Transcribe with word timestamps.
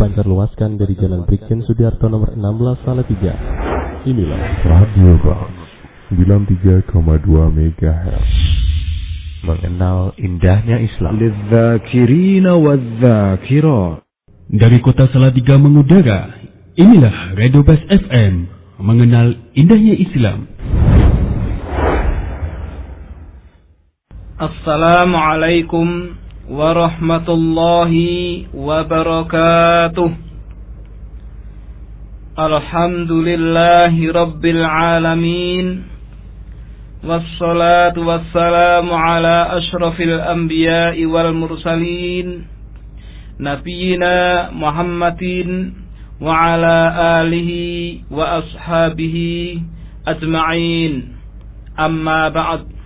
dipancarluaskan 0.00 0.80
dari 0.80 0.96
Jalan 0.96 1.28
Brigjen 1.28 1.60
Sudiarto 1.60 2.08
nomor 2.08 2.32
16 2.32 2.88
Salatiga. 2.88 3.36
Inilah 4.08 4.64
Radio 4.64 5.12
Bang 5.20 5.52
93,2 6.16 6.88
MHz. 7.28 8.32
Mengenal 9.44 10.16
indahnya 10.16 10.80
Islam. 10.80 11.20
Dari 14.48 14.78
kota 14.80 15.04
Salatiga 15.12 15.60
mengudara, 15.60 16.32
inilah 16.80 17.36
Radio 17.36 17.60
Best 17.60 17.84
FM. 17.92 18.48
Mengenal 18.80 19.36
indahnya 19.52 20.00
Islam. 20.00 20.48
Assalamualaikum 24.40 26.16
wabarakatuh. 28.50 30.10
Alhamdulillahi 32.34 34.10
rabbil 34.10 34.64
alamin. 34.66 35.86
Wassalatu 37.06 38.02
wassalamu 38.02 38.90
ala 38.90 39.62
ashrafil 39.62 40.18
anbiya'i 40.18 41.06
wal 41.06 41.30
mursalin. 41.30 42.50
Nabiyyina 43.38 44.50
Muhammadin 44.50 45.70
wa 46.18 46.34
ala 46.34 46.76
alihi 47.22 48.10
wa 48.10 48.42
ashabihi 48.42 49.62
ajma'in. 50.02 51.14
Amma 51.78 52.26
ba'd. 52.34 52.80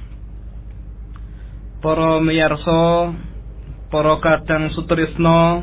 para 1.85 2.17
miyarsa 2.25 3.13
para 3.95 4.19
kadang 4.19 4.75
sutrisno 4.75 5.63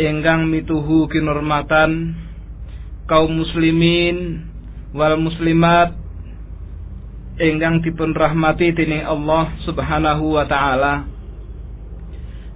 ingkang 0.00 0.48
mituhu 0.48 1.04
kinurmatan 1.12 2.16
kaum 3.04 3.36
muslimin 3.36 4.48
wal 4.96 5.20
muslimat 5.20 5.92
ingkang 7.36 7.84
dipun 7.84 8.16
rahmati 8.16 8.72
dening 8.72 9.04
Allah 9.04 9.52
Subhanahu 9.68 10.40
wa 10.40 10.48
taala. 10.48 11.04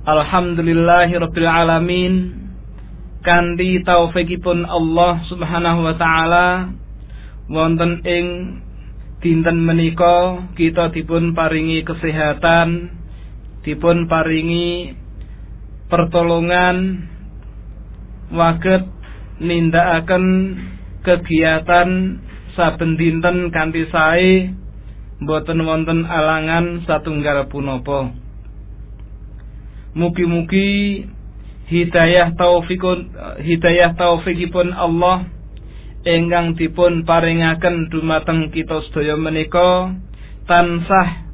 Alhamdulillahirabbil 0.09 1.45
alamin 1.45 2.13
kanthi 3.21 3.85
taufikipun 3.85 4.65
Allah 4.65 5.21
Subhanahu 5.29 5.85
wa 5.85 5.95
taala 6.01 6.73
wonten 7.45 8.01
ing 8.09 8.27
dinten 9.21 9.69
menika 9.69 10.49
kita 10.57 10.89
dipun 10.97 11.37
paringi 11.37 11.85
kesehatan, 11.85 13.00
dipun 13.61 14.09
paringi 14.09 14.97
pertolongan 15.93 17.05
waget 18.33 18.87
nindakaken 19.43 20.25
kegiatan 21.05 22.21
saben 22.55 22.95
dinten 23.01 23.51
kanthi 23.51 23.89
sae 23.89 24.53
boten 25.21 25.61
wonten 25.65 26.09
alangan 26.09 26.85
satunggal 26.89 27.49
punapa. 27.53 28.13
Mugi-mugi 29.91 31.03
hidayah 31.67 32.33
taufikun 32.39 33.11
hidayah 33.43 33.93
taufikipun 33.99 34.71
Allah 34.73 35.27
ingkang 36.07 36.57
dipun 36.57 37.05
paringaken 37.05 37.93
dumateng 37.93 38.49
kita 38.55 38.81
sedaya 38.89 39.19
menika 39.19 39.93
tansah 40.49 41.29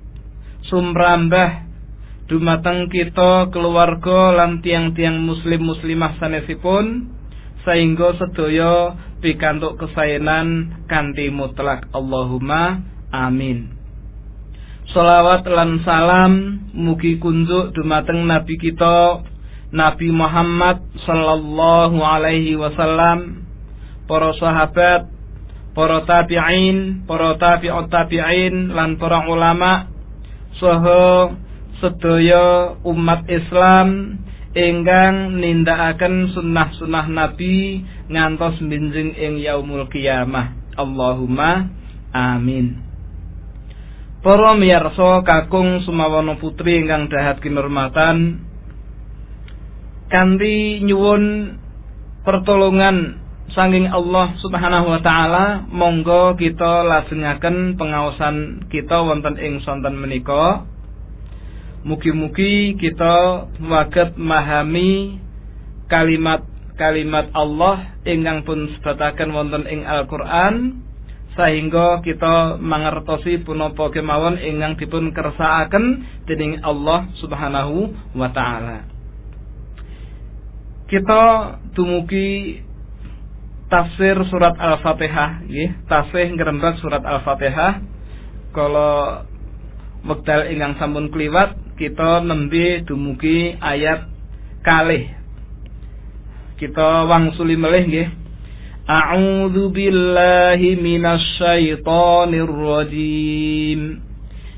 sumrambah 0.66 1.65
dumateng 2.26 2.90
kita 2.90 3.54
keluarga 3.54 4.34
lan 4.34 4.58
tiang-tiang 4.58 5.22
muslim 5.22 5.62
muslimah 5.62 6.18
sanesipun 6.18 7.06
sehingga 7.62 8.18
sedaya 8.18 8.98
pikantuk 9.22 9.78
kesaenan 9.78 10.74
kanthi 10.90 11.30
mutlak 11.30 11.86
Allahumma 11.94 12.82
amin. 13.14 13.70
Salawat 14.90 15.46
lan 15.46 15.82
salam 15.82 16.32
mugi 16.74 17.18
kunjuk 17.18 17.74
dumateng 17.74 18.26
nabi 18.26 18.54
kita 18.58 19.22
Nabi 19.74 20.14
Muhammad 20.14 20.78
sallallahu 21.02 21.98
alaihi 21.98 22.54
wasallam 22.54 23.42
para 24.06 24.30
sahabat, 24.38 25.10
para 25.74 26.06
tabi'in, 26.06 27.02
para 27.02 27.34
tabi'ut 27.34 27.90
tabi'in 27.90 28.70
lan 28.70 28.94
para 28.94 29.26
ulama 29.26 29.90
saha 30.62 31.34
sedaya 31.80 32.76
umat 32.84 33.28
Islam 33.28 34.18
ingkang 34.56 35.36
nindakaken 35.36 36.32
sunnah-sunnah 36.32 37.06
Nabi 37.12 37.84
ngantos 38.08 38.56
benjing 38.64 39.12
ing 39.12 39.44
yaumul 39.44 39.84
kiamah. 39.92 40.56
Allahumma 40.76 41.68
amin. 42.12 42.80
Para 44.24 44.56
miyarsa 44.58 45.22
kakung 45.22 45.84
sumawana 45.84 46.40
putri 46.40 46.82
ingkang 46.82 47.12
dahat 47.12 47.38
kinurmatan 47.44 48.42
kanthi 50.08 50.82
nyuwun 50.82 51.56
pertolongan 52.24 53.22
sanging 53.54 53.86
Allah 53.86 54.34
Subhanahu 54.42 54.98
wa 54.98 55.00
taala 55.02 55.44
monggo 55.70 56.34
kita 56.34 56.82
lajengaken 56.86 57.78
pengaosan 57.78 58.66
kita 58.68 59.02
wonten 59.02 59.38
ing 59.38 59.62
sonten 59.62 59.94
menika 59.94 60.66
mugi-mugi 61.86 62.74
kita 62.82 63.46
waget 63.62 64.18
memahami 64.18 65.22
kalimat-kalimat 65.86 67.30
Allah 67.30 67.94
ingkang 68.02 68.42
pun 68.42 68.66
sebataken 68.74 69.30
wonten 69.30 69.62
ing 69.70 69.86
Al-Qur'an 69.86 70.82
sehingga 71.38 72.02
kita 72.02 72.58
mangertosi 72.58 73.38
punapa 73.46 73.94
kemawon 73.94 74.42
ingkang 74.42 74.74
dipun 74.82 75.14
kersakaken 75.14 76.02
dening 76.26 76.58
Allah 76.66 77.06
Subhanahu 77.22 77.94
wa 78.18 78.34
taala. 78.34 78.90
Kita 80.90 81.22
dumugi 81.70 82.58
tafsir 83.70 84.18
surat 84.26 84.58
Al-Fatihah 84.58 85.46
nggih 85.46 85.86
tasih 85.86 86.34
ngrembak 86.34 86.82
surat 86.82 87.06
Al-Fatihah. 87.06 87.78
Kalau 88.50 89.22
wekdal 90.08 90.50
ingkang 90.50 90.80
sampun 90.82 91.12
kliwat 91.14 91.65
kita 91.76 92.24
nembe 92.24 92.80
dumugi 92.88 93.52
ayat 93.60 94.08
kalih. 94.64 95.12
Kita 96.56 97.04
wangsuli 97.04 97.60
melih 97.60 97.84
nggih. 97.84 98.08
A'udzu 98.86 99.74
billahi 99.74 100.78
minasy 100.78 101.26
syaithanir 101.36 102.48
rajim 102.48 104.00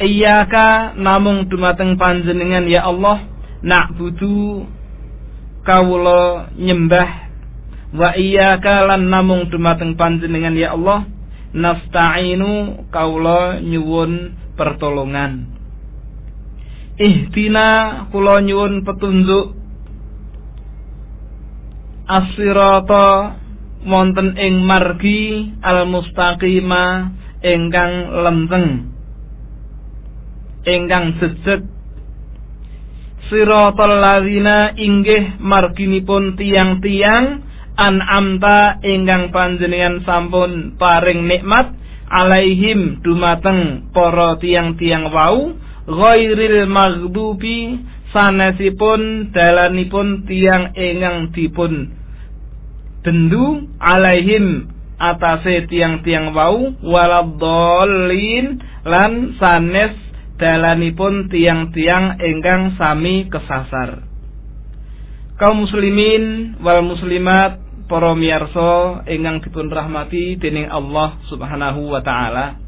Iyaka 0.00 0.96
namung 0.96 1.52
dumateng 1.52 2.00
panjenengan 2.00 2.64
ya 2.64 2.88
Allah 2.88 3.28
na'budu 3.60 4.64
kawula 5.60 6.56
nyembah. 6.56 7.28
Wa 7.92 8.16
iyyaka 8.16 8.88
lan 8.88 9.12
namung 9.12 9.52
dumateng 9.52 10.00
panjenengan 10.00 10.56
ya 10.56 10.72
Allah 10.72 11.04
nasta'inu 11.52 12.88
kaula 12.88 13.60
nyuwun 13.60 14.40
pertolongan. 14.56 15.52
Ihdina 16.96 17.68
kula 18.08 18.40
nyuwun 18.40 18.88
petunjuk. 18.88 19.52
Asirata 22.08 23.36
wonten 23.84 24.32
ing 24.40 24.64
margi 24.64 25.52
al 25.60 25.84
mustaqima 25.84 27.12
ingkang 27.44 27.92
lenteng 28.24 28.96
ingkang 30.66 31.16
jejeg. 31.20 31.64
Siratal 33.30 33.94
ladzina 34.02 34.74
inggih 34.74 35.38
marginipun 35.38 36.34
tiang-tiang 36.34 37.46
an'amta 37.78 38.82
ingkang 38.82 39.30
panjenengan 39.30 40.02
sampun 40.02 40.74
paring 40.76 41.30
nikmat 41.30 41.78
alaihim 42.10 42.98
dumateng 43.06 43.88
para 43.94 44.34
tiang-tiang 44.42 45.14
wau 45.14 45.54
ghairil 45.86 46.66
maghdubi 46.66 47.86
sanesipun 48.10 49.30
dalanipun 49.30 50.26
tiang 50.26 50.74
ingkang 50.74 51.30
dipun 51.30 51.94
bendu 53.06 53.70
alaihim 53.78 54.74
atase 54.98 55.70
tiang-tiang 55.70 56.34
wau 56.34 56.74
waladhdallin 56.82 58.58
lan 58.84 59.38
sanes 59.38 60.09
dalanipun 60.40 61.28
tiang-tiang 61.28 62.16
ingkang 62.24 62.80
sami 62.80 63.28
kesasar 63.28 64.08
kaum 65.40 65.64
muslimin 65.64 66.56
wal 66.60 66.84
muslimat 66.84 67.60
para 67.88 68.12
miyarsa 68.12 69.02
ingkang 69.08 69.40
dipun 69.40 69.72
rahmati 69.72 70.36
dening 70.36 70.68
Allah 70.68 71.16
Subhanahu 71.26 71.90
wa 71.90 71.98
taala. 72.04 72.60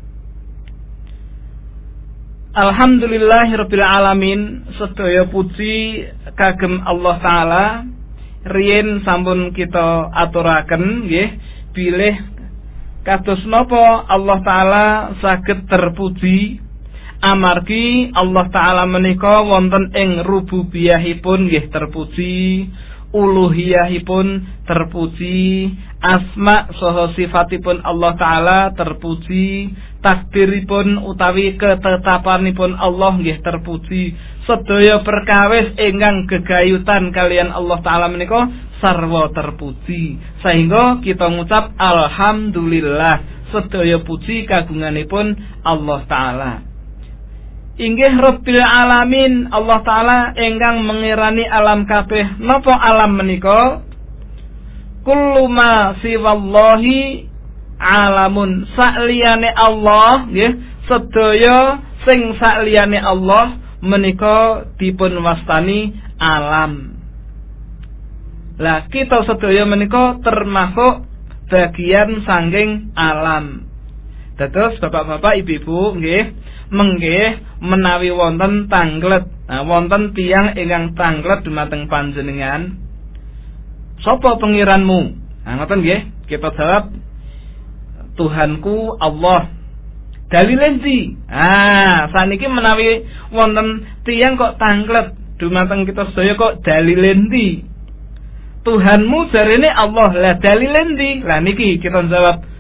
Alhamdulillahirabbil 2.52 3.80
alamin 3.80 4.40
sedaya 4.76 5.28
puji 5.28 6.04
kagem 6.36 6.80
Allah 6.84 7.14
taala 7.20 7.64
riyen 8.48 9.04
sampun 9.04 9.52
kita 9.52 10.10
aturaken 10.10 11.06
nggih 11.06 11.28
bilih 11.76 12.16
kados 13.04 13.40
napa 13.48 14.04
Allah 14.08 14.38
taala 14.44 14.86
saged 15.20 15.64
terpuji 15.70 16.60
amargi 17.22 18.10
Allah 18.19 18.50
taala 18.50 18.82
menika 18.90 19.46
wonten 19.46 19.94
ing 19.94 20.26
rububiyahipun 20.26 21.46
nggih 21.46 21.70
terpuji 21.70 22.66
uluhiyahipun 23.14 24.26
terpuji 24.66 25.70
asma 26.02 26.72
saha 26.74 27.14
sifatipun 27.14 27.84
Allah 27.86 28.19
taala 28.19 28.58
terpuji 28.74 29.70
takdiripun 30.02 30.98
utawi 31.06 31.54
ketetapanipun 31.54 32.74
Allah 32.74 33.14
nggih 33.22 33.38
terpuji. 33.38 34.19
Sedaya 34.42 35.06
perkawis 35.06 35.78
ingkang 35.78 36.26
gegayutan 36.26 37.14
kalian 37.14 37.54
Allah 37.54 37.78
taala 37.86 38.10
menika 38.10 38.50
sarwa 38.82 39.30
terpuji. 39.30 40.19
Sehingga 40.42 40.98
kita 41.06 41.30
ngucap 41.30 41.78
alhamdulillah 41.78 43.46
sedaya 43.54 44.02
puji 44.02 44.42
kagunganipun 44.48 45.38
Allah 45.62 46.00
taala 46.10 46.71
inggih 47.82 48.14
Rabbil 48.23 48.62
alamin. 48.62 49.50
Allah 49.50 49.79
taala 49.82 50.19
ingkang 50.38 50.87
mengirani 50.87 51.43
alam 51.50 51.82
kabeh. 51.84 52.38
Napa 52.38 52.79
alam 52.79 53.19
menika? 53.19 53.82
Kullu 55.02 55.50
ma 55.50 55.99
siwallahi 55.99 57.26
alamun. 57.82 58.70
Sakliyane 58.79 59.50
Allah 59.50 60.31
nggih 60.31 60.52
sedaya 60.87 61.82
sing 62.06 62.38
sakliyane 62.38 63.02
Allah 63.02 63.58
menika 63.82 64.70
dipun 64.79 65.19
wastani 65.19 65.90
alam. 66.23 66.94
Lah 68.62 68.87
kita 68.87 69.26
sedaya 69.26 69.67
menika 69.67 70.23
termasuk 70.23 71.11
bagian 71.50 72.23
sangking 72.23 72.94
alam 72.94 73.71
Dados 74.40 74.81
bapak-bapak 74.81 75.44
ibu-ibu 75.44 76.00
nggih 76.00 76.23
menggih 76.73 77.26
menawi 77.61 78.11
wonten 78.17 78.73
tanglet. 78.73 79.29
Nah, 79.44 79.62
wonten 79.69 80.17
tiang 80.17 80.56
ingkang 80.56 80.96
tanglet 80.96 81.44
dumateng 81.44 81.84
panjenengan. 81.87 82.81
Sapa 84.00 84.40
pengiranmu? 84.40 85.00
Nah 85.43 85.52
ngoten 85.58 85.84
nggih 85.84 86.00
kita 86.26 86.49
jawab 86.56 86.90
Tuhanku 88.17 88.99
Allah. 88.99 89.52
Dalil 90.32 90.58
endi? 90.58 91.12
Ah 91.29 92.08
saniki 92.08 92.49
menawi 92.49 93.05
wonten 93.37 93.84
tiang 94.08 94.40
kok 94.40 94.56
tanglet 94.56 95.12
dumateng 95.37 95.84
kita 95.84 96.08
sedaya 96.11 96.40
kok 96.40 96.64
dalil 96.64 97.05
endi? 97.05 97.69
Tuhanmu 98.64 99.29
jarene 99.29 99.69
Allah. 99.70 100.11
Lah 100.17 100.34
dalil 100.40 100.73
endi? 100.73 101.20
Lah 101.20 101.44
niki 101.44 101.79
kita 101.84 102.00
jawab 102.08 102.51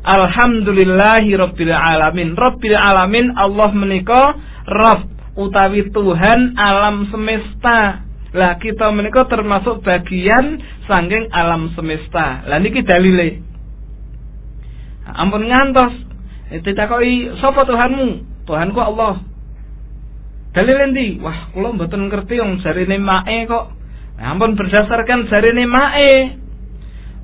Alhamdulillahi 0.00 1.36
Rabbil 1.36 1.74
Alamin. 1.76 2.32
Rabbil 2.32 2.72
Alamin 2.72 3.36
Allah 3.36 3.70
menika 3.76 4.32
Rabb 4.64 5.36
utawi 5.36 5.92
Tuhan 5.92 6.56
alam 6.56 7.04
semesta. 7.12 8.08
Lah 8.32 8.56
kita 8.56 8.88
menika 8.96 9.28
termasuk 9.28 9.84
bagian 9.84 10.56
sangking 10.88 11.28
alam 11.36 11.68
semesta. 11.76 12.48
Lah 12.48 12.56
niki 12.56 12.80
dalile. 12.80 13.44
Ampun 15.04 15.44
ngantos. 15.44 15.92
Ditakoki 16.50 17.36
sapa 17.38 17.68
Tuhanmu? 17.68 18.08
Tuhanku 18.48 18.80
Allah. 18.80 19.20
Dalil 20.56 20.76
endi? 20.90 21.20
Wah 21.20 21.52
kula 21.52 21.76
mboten 21.76 22.08
ngerti 22.08 22.40
wong 22.40 22.64
jarine 22.64 22.96
mae 22.96 23.44
kok. 23.44 23.76
Ampun 24.16 24.56
berdasarkan 24.56 25.28
jarine 25.28 25.68
mae. 25.68 26.40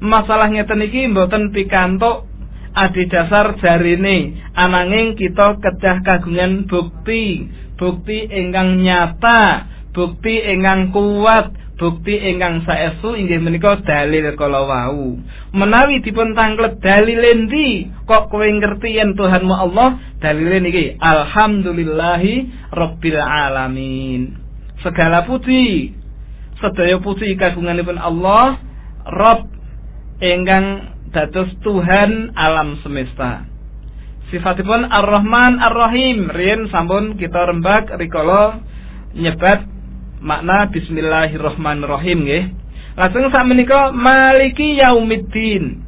Masalah 0.04 0.52
ngeten 0.52 0.84
iki 0.84 1.08
mboten 1.08 1.56
pikantuk 1.56 2.35
adi 2.76 3.08
dasar 3.08 3.56
jarine 3.56 4.36
ananging 4.52 5.16
kita 5.16 5.56
kedah 5.64 6.04
kagungan 6.04 6.68
bukti 6.68 7.48
bukti 7.80 8.28
ingkang 8.28 8.84
nyata 8.84 9.64
bukti 9.96 10.36
ingkang 10.44 10.92
kuat 10.92 11.56
bukti 11.76 12.16
ingkang 12.16 12.64
saestu 12.64 13.16
inggih 13.16 13.40
menika 13.40 13.80
dalil 13.84 14.32
kala 14.36 14.64
wau. 14.64 15.20
Menawi 15.52 16.00
dipun 16.00 16.32
tanglet 16.32 16.80
dalil 16.80 17.20
endi 17.20 17.88
kok 18.08 18.32
kowe 18.32 18.44
ngerti 18.44 18.96
yen 18.96 19.12
Tuhanmu 19.16 19.52
Allah? 19.52 20.00
Dalile 20.20 20.60
niki 20.64 20.96
alhamdulillahi 20.96 22.34
rabbil 22.72 23.20
alamin. 23.20 24.36
Segala 24.80 25.28
puji 25.28 25.92
sedaya 26.60 26.96
puji 27.04 27.36
kagunganipun 27.36 28.00
Allah 28.00 28.56
Rabb 29.04 29.44
ingkang 30.24 30.95
dados 31.16 31.48
Tuhan 31.64 32.36
alam 32.36 32.76
semesta. 32.84 33.48
Sifatipun 34.28 34.84
Ar-Rahman 34.84 35.56
Ar-Rahim. 35.64 36.28
Rien 36.28 36.68
sampun 36.68 37.16
kita 37.16 37.48
rembak 37.48 37.88
rikala 37.96 38.60
nyebat 39.16 39.64
makna 40.20 40.68
Bismillahirrahmanirrahim 40.68 42.20
nggih. 42.20 42.44
Lajeng 43.00 43.32
sak 43.32 43.48
menika 43.48 43.96
Maliki 43.96 44.76
Yaumiddin. 44.76 45.80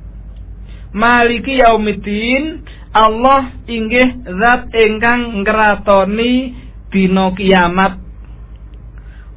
Maliki 0.97 1.61
Yaumiddin 1.61 2.65
Allah 2.97 3.53
inggih 3.69 4.25
zat 4.33 4.73
ingkang 4.81 5.45
ngratoni 5.45 6.57
dina 6.89 7.37
kiamat. 7.37 8.01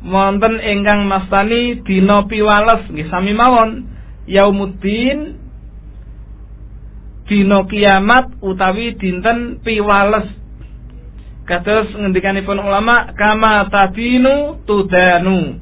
Wonten 0.08 0.56
ingkang 0.56 1.04
mastani 1.04 1.84
dina 1.84 2.24
piwales 2.32 2.88
nggih 2.88 3.12
sami 3.12 3.36
mawon. 3.36 3.92
Yaumuddin 4.24 5.41
dina 7.28 7.64
kiamat 7.66 8.38
utawi 8.42 8.96
dinten 8.98 9.60
piwales. 9.66 10.30
Kados 11.46 11.92
ngendikanipun 11.98 12.62
ulama 12.62 13.12
kama 13.18 13.68
tadinu 13.68 14.62
tudanu. 14.66 15.58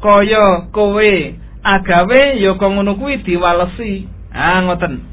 Kaya 0.00 0.72
kowe 0.72 1.12
agawe 1.60 2.22
ya 2.40 2.56
kok 2.56 2.70
ngono 2.72 2.96
kuwi 2.96 3.20
diwalesi. 3.20 4.08
Ah 4.32 4.64
ngoten. 4.64 5.04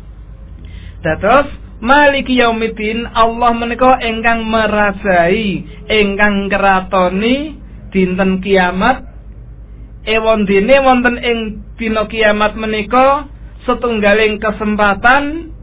Dados 1.03 1.67
Maliki 1.77 2.41
yaumiddin 2.41 3.05
Allah 3.05 3.53
menika 3.53 4.01
ingkang 4.01 4.49
merajai 4.49 5.61
ingkang 5.85 6.49
keratoni 6.49 7.53
dinten 7.93 8.41
kiamat. 8.41 9.05
Ewon 10.09 10.49
dene 10.49 10.73
wonten 10.81 11.21
ing 11.21 11.37
dina 11.77 12.09
kiamat 12.09 12.57
menika 12.57 13.29
setunggaling 13.69 14.41
kesempatan 14.41 15.53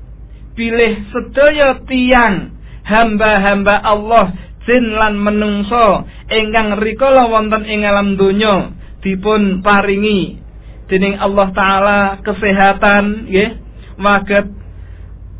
pilih 0.55 1.11
sedaya 1.11 1.83
tiang 1.87 2.55
hamba-hamba 2.87 3.75
Allah 3.83 4.33
jin 4.65 4.97
lan 4.97 5.21
menungso 5.21 6.09
ingkang 6.33 6.81
rikala 6.81 7.29
wonten 7.29 7.69
ing 7.69 7.85
alam 7.85 8.17
donya 8.17 8.73
dipun 9.05 9.61
paringi 9.61 10.41
dening 10.89 11.21
Allah 11.21 11.49
taala 11.53 12.01
kesehatan 12.25 13.29
nggih 13.29 13.51
waget 14.01 14.47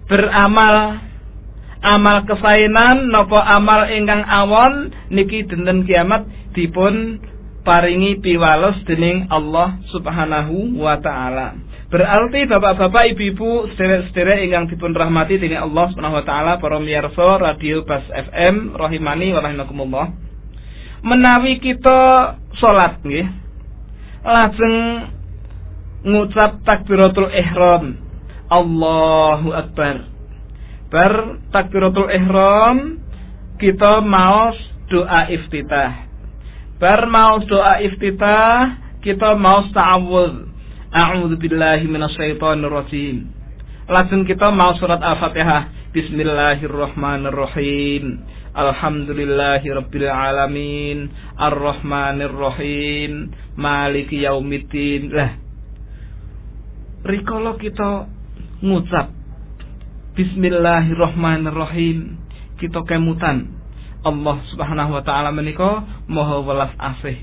beramal 0.09 1.01
amal 1.85 2.17
kesainan 2.29 3.09
nopo 3.13 3.37
amal 3.37 3.89
ingkang 3.89 4.25
awon 4.25 4.93
niki 5.13 5.45
dinten 5.49 5.85
kiamat 5.89 6.29
dipun 6.57 7.21
paringi 7.65 8.21
piwales 8.21 8.85
dening 8.85 9.29
Allah 9.33 9.81
Subhanahu 9.93 10.77
wa 10.81 11.01
taala. 11.01 11.57
Berarti 11.95 12.51
bapak-bapak, 12.51 13.15
ibu-ibu, 13.15 13.71
sederek-sederek 13.79 14.51
ingkang 14.51 14.67
dipun 14.67 14.99
rahmati 14.99 15.39
dening 15.39 15.63
Allah 15.63 15.95
Subhanahu 15.95 16.19
wa 16.19 16.27
taala 16.27 16.59
para 16.59 16.83
miyarsa 16.83 17.39
radio 17.39 17.87
Bas 17.87 18.03
FM 18.11 18.75
rahimani 18.75 19.31
wa 19.31 19.39
rahimakumullah. 19.39 20.11
Menawi 21.07 21.63
kita 21.63 22.35
salat 22.59 22.99
nggih 22.99 23.31
lajeng 24.27 24.77
ngucap 26.03 26.67
takbiratul 26.67 27.31
ihram 27.31 27.95
Allahu 28.51 29.55
Akbar. 29.55 30.11
Bar 30.91 31.13
takbiratul 31.55 32.11
ihram 32.11 32.99
kita 33.63 34.03
mau 34.03 34.51
doa 34.91 35.31
iftitah. 35.31 36.11
Bar 36.83 37.07
mau 37.07 37.39
doa 37.47 37.79
iftitah 37.87 38.83
kita 38.99 39.39
mau 39.39 39.63
ta'awudz. 39.71 40.54
A'udzu 40.95 41.43
billahi 41.43 41.91
minasyaitonir 41.91 42.71
rajim. 42.71 43.27
Langsung 43.91 44.23
kita 44.23 44.55
mau 44.55 44.79
surat 44.79 45.03
Al-Fatihah. 45.03 45.91
Bismillahirrahmanirrahim. 45.91 48.23
Alhamdulillahi 48.55 49.75
rabbil 49.75 50.07
alamin. 50.07 51.11
Arrahmanir 51.35 52.31
rahim. 52.31 53.35
Maliki 53.59 54.23
yaumiddin. 54.23 55.11
Lah. 55.11 55.35
Rikala 57.03 57.59
kita 57.59 58.07
ngucap 58.63 59.11
Bismillahirrahmanirrahim 60.15 62.23
kita 62.63 62.87
kemutan 62.87 63.51
Allah 64.07 64.39
Subhanahu 64.55 64.95
wa 64.95 65.03
taala 65.03 65.35
menika 65.35 65.83
maha 66.07 66.39
welas 66.39 66.71
asih 66.79 67.19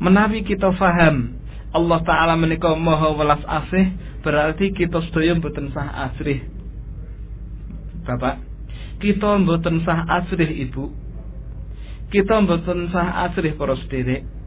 menawi 0.00 0.40
kita 0.42 0.72
faham 0.80 1.39
Allah 1.70 1.98
taala 2.02 2.34
menika 2.34 2.74
maha 2.74 3.14
welas 3.14 3.42
asih 3.46 3.94
berarti 4.26 4.74
kita 4.74 4.98
sedaya 5.10 5.38
mboten 5.38 5.70
sah 5.70 6.10
asrih. 6.10 6.42
Bapak 8.02 8.42
kita 8.98 9.38
mboten 9.40 9.86
sah 9.86 10.04
asrih 10.08 10.50
Ibu. 10.68 10.84
Kita 12.10 12.42
mboten 12.42 12.90
sah 12.90 13.30
asrih 13.30 13.54
para 13.54 13.78
sederek 13.86 14.40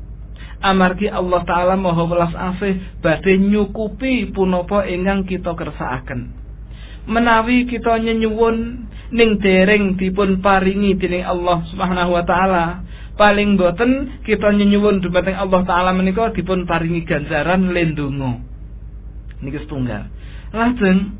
amargi 0.63 1.12
Allah 1.12 1.44
taala 1.44 1.75
maha 1.75 2.08
welas 2.08 2.32
asih 2.32 2.80
badhe 3.03 3.36
nyukupi 3.36 4.32
punapa 4.32 4.88
ingkang 4.88 5.27
kita 5.27 5.51
kersakaken. 5.53 6.32
Menawi 7.03 7.68
kita 7.68 8.00
nyenyuwun 8.00 8.88
ning 9.12 9.44
dereng 9.44 10.00
dipun 10.00 10.39
paringi 10.39 10.96
dening 10.96 11.27
Allah 11.27 11.60
Subhanahu 11.68 12.15
wa 12.15 12.24
taala 12.24 12.65
paling 13.13 13.62
boten 13.62 14.22
kita 14.25 14.50
nyenyuwun 14.50 15.01
dumateng 15.05 15.38
Allah 15.38 15.62
taala 15.70 15.93
menika 15.93 16.34
dipun 16.34 16.65
paringi 16.65 17.05
ganjaran 17.05 17.70
lendungo 17.70 18.41
niki 19.46 19.62
setunggal 19.62 20.10
lajeng 20.50 21.13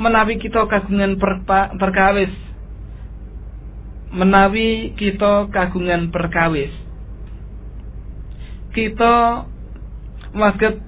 menawi 0.00 0.40
kita 0.40 0.64
kagungan 0.64 1.20
perkawis 1.76 2.32
menawi 4.12 4.96
kita 4.96 5.52
kagungan 5.52 6.08
perkawis 6.08 6.72
kita 8.72 9.44
waget 10.32 10.80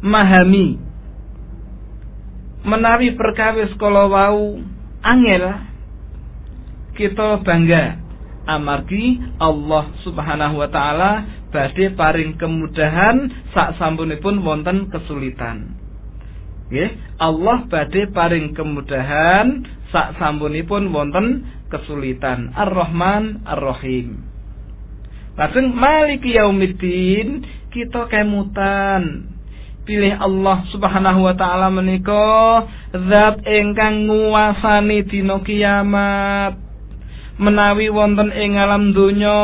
mahami 0.00 0.80
menawi 2.64 3.12
perkawis 3.12 3.72
kala 3.76 4.08
wau 4.08 4.60
angel 5.04 5.44
kita 6.96 7.44
bangga 7.44 8.05
amargi 8.46 9.20
Allah 9.42 9.90
Subhanahu 10.06 10.62
wa 10.62 10.68
taala 10.70 11.10
badhe 11.50 11.92
paring 11.98 12.38
kemudahan 12.38 13.28
sak 13.52 13.76
sampunipun 13.78 14.40
wonten 14.46 14.88
kesulitan. 14.90 15.74
Nggih, 16.70 16.90
Allah 17.22 17.66
badhe 17.70 18.10
paring 18.10 18.54
kemudahan 18.54 19.62
sak 19.94 20.18
sampunipun 20.18 20.90
wonten 20.90 21.46
kesulitan. 21.70 22.50
Ar-Rahman 22.54 23.46
Ar-Rahim. 23.46 24.22
Lajeng 25.36 25.68
maliki 25.76 26.32
yaumiddin 26.32 27.44
kita 27.68 28.08
kemutan 28.08 29.28
pilih 29.86 30.18
Allah 30.18 30.66
Subhanahu 30.74 31.30
wa 31.30 31.34
taala 31.38 31.70
menika 31.70 32.66
zat 32.90 33.44
ingkang 33.46 34.10
nguasani 34.10 35.06
dina 35.06 35.38
kiamat 35.46 36.65
menawi 37.36 37.92
wonten 37.92 38.32
ing 38.32 38.56
alam 38.56 38.96
donya 38.96 39.38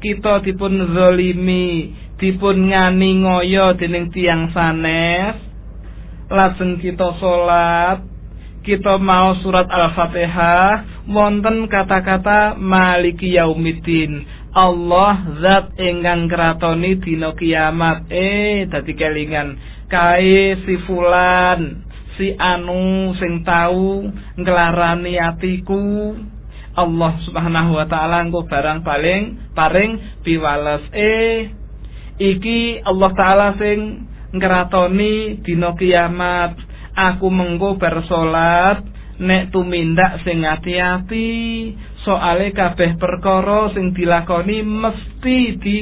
kita 0.00 0.40
dipun 0.40 0.80
zalimi 0.96 1.92
dipun 2.16 2.72
ngani 2.72 3.10
ngoyo 3.24 3.76
dening 3.76 4.08
tiang 4.14 4.48
sanes. 4.54 5.36
Lajeng 6.24 6.80
kita 6.80 7.20
salat 7.20 8.00
kita 8.64 8.96
mau 8.96 9.36
surat 9.44 9.68
Al-Fatihah 9.68 11.04
wonten 11.12 11.68
kata-kata 11.68 12.56
maliki 12.56 13.36
yaumiddin. 13.36 14.24
Allah 14.56 15.20
zat 15.44 15.76
ingkang 15.76 16.32
kratoni 16.32 16.96
dina 16.96 17.36
kiamat. 17.36 18.08
Eh 18.08 18.64
dadi 18.72 18.96
kelingan. 18.96 19.60
Kae 19.92 20.64
si 20.64 20.80
fulan 20.88 21.84
si 22.16 22.32
anu 22.40 23.12
sing 23.20 23.44
tau 23.44 24.06
nglarani 24.38 25.18
atiku 25.20 26.16
Allah 26.74 27.22
Subhanahu 27.22 27.78
wa 27.78 27.86
taala 27.86 28.26
engko 28.26 28.50
barang 28.50 28.82
paling 28.82 29.54
paring 29.54 30.22
piwales. 30.26 30.82
Eh 30.90 31.54
iki 32.18 32.82
Allah 32.82 33.10
taala 33.14 33.48
sing 33.58 34.10
ngratoni 34.34 35.38
dina 35.46 35.78
kiamat. 35.78 36.58
Aku 36.94 37.26
mengko 37.30 37.78
bar 37.78 38.02
salat 38.06 38.86
nek 39.22 39.54
tumindak 39.54 40.22
sing 40.26 40.42
ati-ati. 40.42 41.30
Soale 42.02 42.50
kabeh 42.50 42.98
perkara 42.98 43.70
sing 43.72 43.94
dilakoni 43.94 44.62
mesti 44.66 45.38
di 45.62 45.76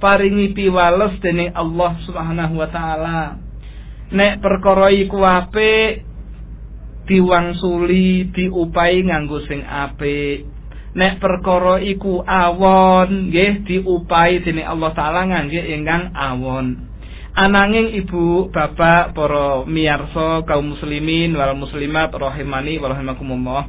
paringi 0.00 0.56
piwales 0.56 1.20
dening 1.20 1.52
Allah 1.52 1.92
Subhanahu 2.08 2.56
wa 2.56 2.68
taala. 2.72 3.20
Nek 4.10 4.40
perkara 4.40 4.88
iku 4.90 5.22
apik 5.22 6.09
diwangsuli 7.08 8.32
diupai 8.34 9.04
nganggo 9.06 9.40
sing 9.46 9.60
apik. 9.64 10.44
Nek 10.90 11.22
perkara 11.22 11.78
iku 11.78 12.24
awon 12.26 13.30
nggih 13.30 13.62
diupai 13.68 14.42
dening 14.42 14.66
Allah 14.66 14.90
taala 14.92 15.28
ngangge 15.28 15.62
ingkang 15.70 16.10
awon. 16.12 16.90
Ananging 17.30 17.94
ibu, 17.94 18.50
bapak, 18.50 19.14
para 19.14 19.62
miyarsa 19.62 20.42
kaum 20.50 20.74
muslimin 20.74 21.30
wal 21.38 21.54
muslimat 21.54 22.10
rahimani 22.10 22.82
wa 22.82 22.90
rahimakumullah 22.90 23.62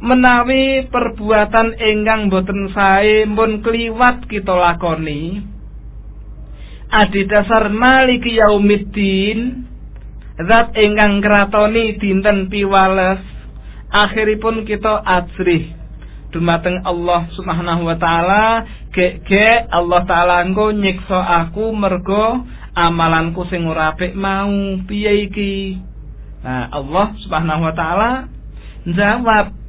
menawi 0.00 0.88
perbuatan 0.88 1.76
ingkang 1.76 2.32
boten 2.32 2.72
sae 2.72 3.28
pun 3.28 3.60
kliwat 3.60 4.24
kita 4.32 4.48
lakoni 4.48 5.44
adi 6.88 7.28
dasar 7.28 7.68
maliki 7.68 8.40
yaumiddin 8.40 9.68
zat 10.46 10.76
ingkang 10.76 11.20
kratoni 11.24 11.98
dinten 11.98 12.48
piwales. 12.48 13.20
Akhiripun 13.90 14.62
kita 14.64 15.02
ajrih. 15.02 15.74
Dumateng 16.30 16.86
Allah 16.86 17.26
Subhanahu 17.34 17.90
wa 17.90 17.96
taala. 17.98 18.62
Gek 18.94 19.66
Allah 19.70 20.02
taala 20.06 20.46
engko 20.46 20.70
nyiksa 20.70 21.18
aku 21.46 21.74
mergo 21.74 22.46
amalanku 22.78 23.42
sing 23.50 23.66
ora 23.66 23.92
apik 23.98 24.14
mau. 24.14 24.50
Piye 24.86 25.26
iki? 25.26 25.78
Nah 26.46 26.70
Allah 26.70 27.12
Subhanahu 27.26 27.66
wa 27.66 27.74
taala 27.74 28.10
jawab 28.86 29.60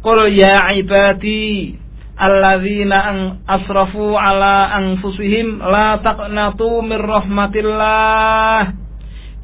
Qul 0.00 0.32
ya 0.32 0.72
ibadi 0.80 1.76
alladzina 2.16 3.36
asrafu 3.44 4.16
ala 4.16 4.72
anfusihim 4.80 5.60
la 5.60 6.00
taqnatu 6.00 6.80
min 6.80 6.96
rahmatillah. 6.96 8.89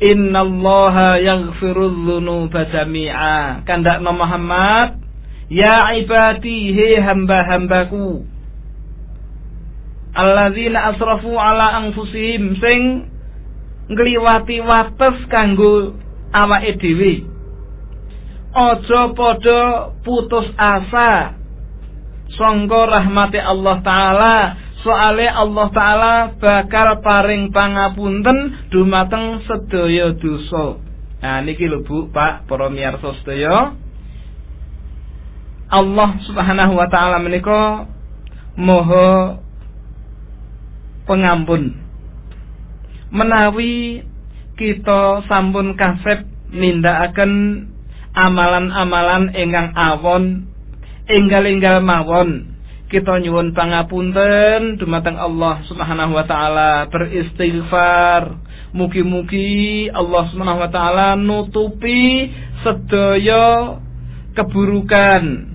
Innallaha 0.01 1.17
yaghfirudz 1.21 1.97
dzunuba 2.05 2.65
jami'a. 2.73 3.65
Kandakno 3.65 4.13
Muhammad 4.13 5.01
ya 5.49 5.95
ibadi 5.97 6.75
he 6.75 7.01
hamba-hambaku 7.01 8.27
alladzina 10.17 10.93
asrafu 10.93 11.33
ala 11.37 11.81
anfusihim 11.85 12.57
sing 12.61 12.81
ngliwati 13.93 14.61
wates 14.61 15.19
kanggo 15.33 15.95
awake 16.33 16.73
dhewe. 16.81 17.13
Aja 18.57 19.03
padha 19.17 19.61
putus 20.05 20.49
asa. 20.57 21.37
Sangka 22.37 22.81
rahmati 22.89 23.39
Allah 23.41 23.77
taala 23.81 24.37
soale 24.87 25.27
Allah 25.27 25.67
taala 25.75 26.15
bakal 26.39 27.03
paring 27.03 27.51
pangapunten 27.51 28.71
dumateng 28.71 29.43
sedaya 29.43 30.15
dosa. 30.15 30.79
Nah 31.19 31.43
niki 31.43 31.67
lho 31.67 31.83
Bu 31.83 32.07
Pak 32.15 32.47
para 32.47 32.71
miyarsa 32.71 33.19
sedaya. 33.19 33.75
Allah 35.67 36.11
Subhanahu 36.31 36.79
wa 36.79 36.87
taala 36.87 37.19
menika 37.19 37.91
moho 38.55 39.43
pengampun. 41.11 41.83
Menawi 43.11 44.07
kita 44.55 45.27
sampun 45.27 45.75
kasep 45.75 46.31
nindakaken 46.55 47.67
amalan-amalan 48.15 49.35
ingkang 49.35 49.75
awon 49.75 50.47
enggal-enggal 51.11 51.83
mawon 51.83 52.56
kita 52.87 53.19
nyuwun 53.19 53.51
pangapunten. 53.51 54.79
Dumateng 54.79 55.19
Allah 55.19 55.63
Subhanahu 55.67 56.15
wa 56.15 56.25
taala 56.27 56.87
beristighfar. 56.91 58.39
Mugi-mugi 58.77 59.89
Allah 59.91 60.23
Subhanahu 60.31 60.63
wa 60.63 60.71
taala 60.71 61.07
nutupi 61.19 62.31
sedaya 62.63 63.79
keburukan. 64.39 65.55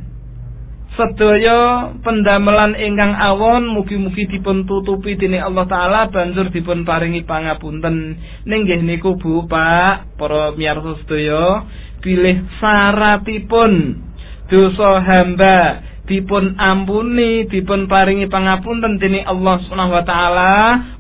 Sedaya 0.92 1.92
pendamelan 2.04 2.76
ingkang 2.76 3.16
awon 3.16 3.64
mugi-mugi 3.72 4.28
dipun 4.28 4.68
tutupi 4.68 5.16
dening 5.16 5.40
Allah 5.40 5.64
taala. 5.72 6.00
Banjur 6.12 6.52
dipun 6.52 6.84
paringi 6.84 7.24
pangapunten. 7.24 8.20
Ninggih 8.44 8.84
niku 8.84 9.16
Bu 9.16 9.48
Pak 9.48 10.20
para 10.20 10.52
miyarsa 10.52 11.00
sedaya 11.08 11.64
bilih 12.02 12.44
syaratipun 12.60 13.72
dosa 14.52 15.00
hamba 15.00 15.91
dipun 16.12 16.60
ampuni 16.60 17.48
dipun 17.48 17.88
paringi 17.88 18.28
pangapunten 18.28 19.00
dening 19.00 19.24
Allah 19.24 19.64
Subhanahu 19.64 19.96
wa 19.96 20.04
taala 20.04 20.56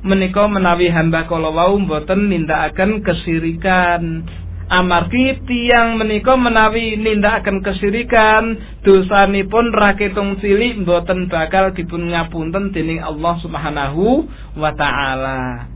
menika 0.08 0.48
menawi 0.48 0.88
hamba 0.88 1.28
kala 1.28 1.52
wau 1.52 1.76
mboten 1.76 2.32
nindakaken 2.32 3.04
kesirikan. 3.04 4.24
Amargi 4.72 5.36
tiang 5.44 6.00
menika 6.00 6.40
menawi 6.40 6.96
nindakaken 6.96 7.60
kesirikan 7.60 8.56
dosanipun 8.88 9.76
raketung 9.76 10.40
cilik 10.40 10.80
mboten 10.88 11.28
bakal 11.28 11.76
dipun 11.76 12.08
ngapunten 12.08 12.72
dening 12.72 13.04
Allah 13.04 13.36
Subhanahu 13.44 14.32
wa 14.56 14.72
taala. 14.80 15.68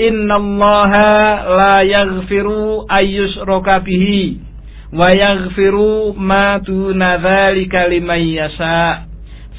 Innallaha 0.00 1.44
la 1.44 1.76
yaghfiru 1.84 2.88
ayyushraka 2.88 3.84
bihi 3.84 4.48
wa 4.90 5.08
yaghfiru 5.10 6.14
ma 6.18 6.58
duna 6.58 7.18
dzalika 7.22 7.86
liman 7.86 8.22
yasha 8.26 9.06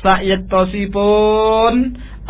sayektosipun 0.03 1.73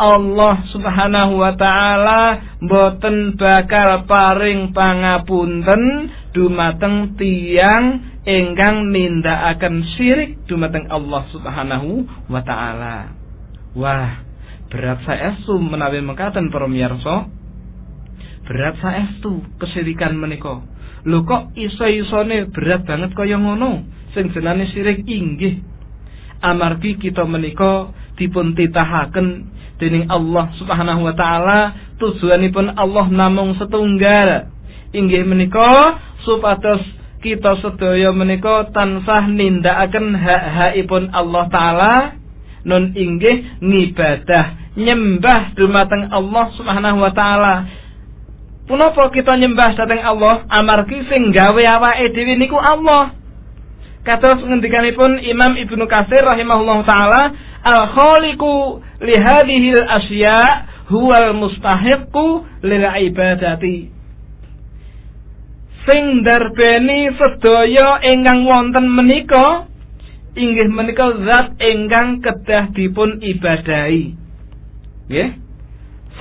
Allah 0.02 0.56
Subhanahu 0.72 1.36
wa 1.38 1.52
taala 1.54 2.22
boten 2.64 3.36
bakal 3.36 4.08
paring 4.08 4.72
pangapunten 4.72 6.08
dumateng 6.32 7.14
tiang 7.20 8.00
ingkang 8.24 8.88
nindakaken 8.90 9.84
syirik 9.94 10.42
dumateng 10.48 10.88
Allah 10.88 11.22
Subhanahu 11.30 12.08
wa 12.30 12.40
taala. 12.40 13.12
Wah, 13.76 14.24
berat 14.72 15.04
saestu 15.04 15.60
menawi 15.60 16.00
mekaten 16.00 16.48
para 16.48 16.66
miyarsa. 16.66 17.28
Berat 18.48 18.76
saestu 18.80 19.44
kesirikan 19.60 20.16
menika. 20.18 20.64
Lho 21.02 21.26
kok 21.26 21.54
iso-isone 21.58 22.50
berat 22.54 22.86
banget 22.86 23.10
kaya 23.18 23.38
ngono? 23.38 23.82
Sing 24.14 24.30
jenenge 24.30 24.70
syirik 24.70 25.02
inggih. 25.02 25.58
Amargi 26.42 26.98
kita 26.98 27.22
menika 27.26 27.90
dipun 28.18 28.54
titahaken 28.54 29.50
dening 29.82 30.06
Allah 30.06 30.46
Subhanahu 30.62 31.10
wa 31.10 31.14
taala 31.18 31.74
tujuanipun 31.98 32.78
Allah 32.78 33.10
namung 33.10 33.58
setunggal 33.58 34.46
inggih 34.94 35.26
menika 35.26 35.98
supados 36.22 36.82
kita 37.18 37.58
sedaya 37.58 38.14
menika 38.14 38.70
tansah 38.70 39.26
nindakaken 39.26 40.14
hak-hakipun 40.14 41.10
Allah 41.10 41.44
taala 41.50 41.94
nun 42.62 42.94
inggih 42.94 43.58
ngibadah 43.58 44.78
nyembah 44.78 45.58
dumateng 45.58 46.14
Allah 46.14 46.46
Subhanahu 46.54 46.98
wa 47.02 47.10
taala 47.10 47.54
Punapa 48.62 49.10
kita 49.10 49.34
nyembah 49.34 49.74
dhateng 49.74 50.02
Allah 50.06 50.46
amargi 50.46 51.02
sing 51.10 51.34
gawe 51.34 51.62
awake 51.78 52.14
dhewe 52.14 52.38
niku 52.38 52.54
Allah? 52.54 53.10
Kados 54.06 54.42
ngendikanipun 54.42 55.18
Imam 55.22 55.58
Ibnu 55.58 55.82
Katsir 55.90 56.22
rahimahullah 56.22 56.78
taala 56.86 57.22
al 57.62 57.90
khaliqu 57.90 58.82
li 59.02 59.14
hadhihi 59.18 59.68
al 59.78 59.86
asya 59.98 60.38
huwa 60.90 61.14
al 61.26 61.30
mustahiqu 61.34 62.26
lil 62.62 62.84
ibadati. 62.86 63.90
Sing 65.82 66.22
darbeni 66.22 67.10
sedaya 67.18 67.98
ingkang 68.06 68.46
wonten 68.46 68.86
menika 68.86 69.66
inggih 70.38 70.70
menika 70.70 71.18
zat 71.26 71.58
ingkang 71.58 72.22
kedah 72.22 72.70
dipun 72.70 73.18
ibadahi. 73.18 74.14
Nggih. 75.10 75.30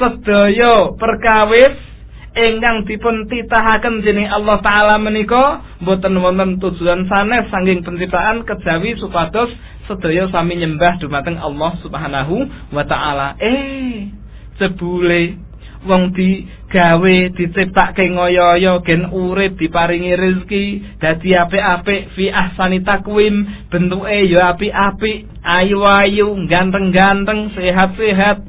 Sedaya 0.02 0.98
perkawis 0.98 1.91
ingkang 2.32 2.88
dipun 2.88 3.28
titahaken 3.28 4.00
dening 4.08 4.32
Allah 4.32 4.64
taala 4.64 4.96
menika 4.96 5.60
boten 5.84 6.16
wonten 6.24 6.64
tujuan 6.64 7.04
sanes 7.12 7.52
saking 7.52 7.84
penciptaan 7.84 8.48
kejawi 8.48 8.96
supados 8.96 9.52
sedaya 9.84 10.32
sami 10.32 10.56
nyembah 10.56 10.96
dumateng 11.04 11.36
Allah 11.36 11.76
Subhanahu 11.84 12.36
wa 12.72 12.84
taala. 12.88 13.36
Eh, 13.36 14.08
jebule 14.56 15.36
wong 15.82 16.14
digawe 16.14 17.16
diciptakke 17.34 18.06
ngoyo-oyo 18.14 18.86
gen 18.86 19.10
urip 19.10 19.58
diparingi 19.58 20.14
rezeki 20.14 20.66
dadi 21.02 21.34
apik-apik 21.34 22.14
fi 22.14 22.30
ahsani 22.30 22.86
takwim 22.86 23.44
bentuke 23.74 24.30
ya 24.30 24.54
apik-apik 24.56 25.26
ayu-ayu 25.42 26.38
ganteng-ganteng 26.46 27.50
sehat-sehat 27.58 28.46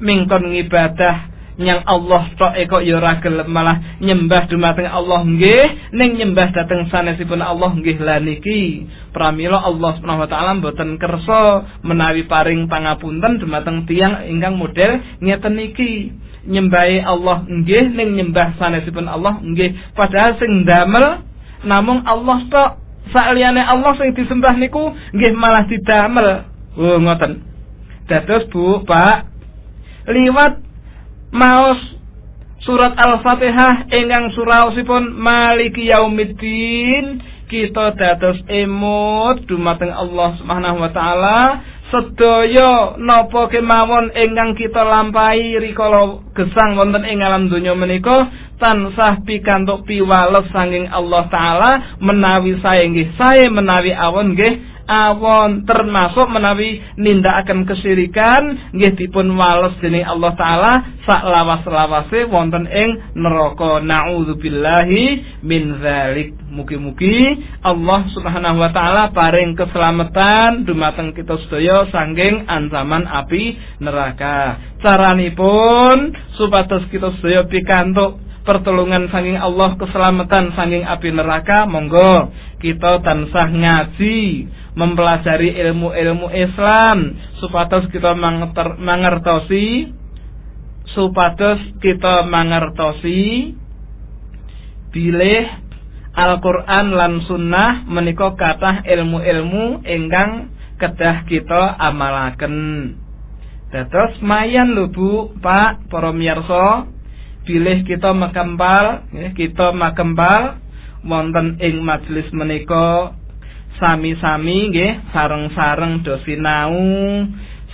mingkon 0.00 0.56
ngibadah 0.56 1.29
nyang 1.60 1.84
Allah 1.84 2.32
tok 2.40 2.56
e 2.56 2.64
kok 2.64 2.80
ya 2.80 2.96
ora 2.96 3.20
malah 3.44 4.00
nyembah 4.00 4.48
dumateng 4.48 4.88
Allah 4.88 5.20
nggih 5.28 5.92
ning 5.92 6.16
nyembah 6.16 6.56
dhateng 6.56 6.88
sanesipun 6.88 7.44
Allah 7.44 7.76
nggih. 7.76 8.00
Lan 8.00 8.24
niki 8.24 8.88
pramila 9.12 9.60
Allah 9.60 10.00
Subhanahu 10.00 10.24
wa 10.24 10.30
taala 10.32 10.56
mboten 10.56 10.96
kersa 10.96 11.68
menawi 11.84 12.24
paring 12.24 12.64
pangapunten 12.72 13.36
dumateng 13.36 13.84
tiyang 13.84 14.24
ingkang 14.24 14.56
model 14.56 15.04
ngeten 15.20 15.54
niki 15.60 16.16
nyembahi 16.48 17.04
Allah 17.04 17.44
nggih 17.44 17.92
ning 17.92 18.16
nyembah 18.16 18.56
sanesipun 18.56 19.04
Allah 19.04 19.44
nggih. 19.44 19.92
Padahal 19.92 20.40
sing 20.40 20.64
damel 20.64 21.28
namung 21.68 22.00
Allah 22.08 22.40
tok 22.48 22.70
sakliyane 23.12 23.60
Allah 23.60 23.92
sing 24.00 24.16
disembah 24.16 24.56
niku 24.56 24.96
nggih 25.12 25.36
malah 25.36 25.68
didamel. 25.68 26.48
Oh 26.80 26.96
ngoten. 26.96 27.44
Dados 28.08 28.48
Bu 28.48 28.80
Pak 28.88 29.28
liwat 30.08 30.69
maos 31.30 31.80
surat 32.66 32.94
Al-Fatihah 32.98 33.88
ingkang 33.90 34.34
suraosipun 34.34 35.16
Maliki 35.16 35.90
Yaumiddin 35.90 37.22
kita 37.50 37.98
dados 37.98 38.38
emut 38.46 39.42
dumateng 39.50 39.90
Allah 39.90 40.38
Subhanahu 40.38 40.78
wa 40.86 40.90
taala. 40.94 41.38
Sedaya 41.90 42.94
napa 43.02 43.50
kemawon 43.50 44.14
ingkang 44.14 44.54
kita 44.54 44.86
lampahi 44.86 45.58
rikala 45.58 46.22
gesang 46.38 46.78
wonten 46.78 47.02
ing 47.02 47.18
alam 47.18 47.50
donya 47.50 47.74
menika 47.74 48.30
tansah 48.62 49.26
pikantuk 49.26 49.82
piwales 49.90 50.46
sanging 50.54 50.86
Allah 50.86 51.26
taala 51.26 51.98
menawi 51.98 52.54
sae 52.62 52.86
nggih 52.86 53.18
sae 53.18 53.50
menawi 53.50 53.90
awon 53.90 54.38
nggih 54.38 54.79
awon 54.88 55.64
termasuk 55.68 56.28
menawi 56.30 56.80
nindakaken 56.96 57.66
kesirikan 57.68 58.72
nggih 58.76 58.96
dipun 58.96 59.32
wales 59.34 59.76
dening 59.82 60.06
Allah 60.06 60.32
taala 60.38 60.72
sak 61.04 61.22
lawas-lawase 61.26 62.28
wonten 62.30 62.68
ing 62.70 63.18
neraka. 63.18 63.82
Naudzubillahi 63.82 65.40
min 65.44 65.80
zalik 65.82 66.36
mugi-mugi 66.52 67.20
Allah 67.64 68.06
Subhanahu 68.14 68.60
wa 68.60 68.70
taala 68.70 69.12
paring 69.12 69.58
keselamatan 69.58 70.64
dumateng 70.64 71.12
kita 71.12 71.36
sedaya 71.46 71.88
sanging 71.90 72.46
ancaman 72.46 73.04
api 73.04 73.58
neraka. 73.82 74.60
Caranipun 74.80 76.14
supados 76.38 76.88
kita 76.88 77.12
sedaya 77.20 77.44
pikantuk 77.46 78.29
pertolongan 78.42 79.12
saking 79.12 79.36
Allah, 79.36 79.76
keselamatan 79.76 80.56
saking 80.56 80.84
api 80.84 81.08
neraka, 81.12 81.68
monggo 81.68 82.32
kita 82.60 83.00
tansah 83.04 83.48
ngaji, 83.48 84.18
mempelajari 84.74 85.58
ilmu-ilmu 85.60 86.30
Islam 86.30 87.16
supados 87.42 87.90
kita 87.90 88.14
mangertosi 88.78 89.90
supados 90.94 91.58
kita 91.82 92.26
mangertosi 92.26 93.54
bilih 94.90 95.44
Al-Qur'an 96.10 96.90
lan 96.90 97.22
sunnah 97.26 97.86
menika 97.86 98.34
kathah 98.34 98.82
ilmu-ilmu 98.82 99.86
ingkang 99.86 100.50
kedah 100.82 101.22
kita 101.30 101.78
amalaken. 101.78 102.56
Dados 103.70 104.18
mayan 104.18 104.74
lho 104.74 104.90
Bu, 104.90 105.30
Pak, 105.38 105.86
para 105.86 106.10
miyarsa, 106.10 106.90
bilih 107.50 107.82
kita 107.82 108.14
makembal, 108.14 109.10
ya, 109.10 109.34
kita 109.34 109.74
makembal 109.74 110.62
wonten 111.02 111.58
ing 111.58 111.82
majelis 111.82 112.30
menika. 112.30 113.18
Sami-sami 113.82 114.70
nggih 114.70 115.10
sareng-sareng 115.10 116.06
do 116.06 116.14
sinau, 116.22 116.78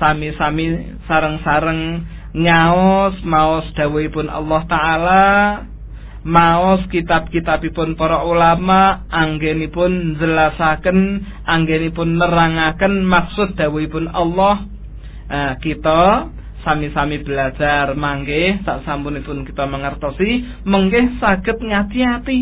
sami-sami 0.00 0.96
sareng-sareng 1.04 2.08
nyaos 2.36 3.16
maos 3.26 3.66
dawuhipun 3.74 4.28
Allah 4.28 4.62
taala 4.68 5.26
maos 6.26 6.84
kitab-kitabipun 6.92 7.96
para 7.96 8.22
ulama 8.26 9.08
anggenipun 9.08 10.20
jelasaken 10.20 11.22
anggenipun 11.48 12.18
nerangaken 12.18 13.02
maksud 13.06 13.54
dawuhipun 13.58 14.10
Allah. 14.10 14.66
Nah, 15.26 15.58
kita 15.58 16.30
sami-sami 16.66 17.22
belajar 17.22 17.94
mangke 17.94 18.58
sak 18.66 18.82
sampunipun 18.82 19.46
kita 19.46 19.70
mengertosi 19.70 20.42
mengke 20.66 21.14
saged 21.22 21.62
ngati-ati 21.62 22.38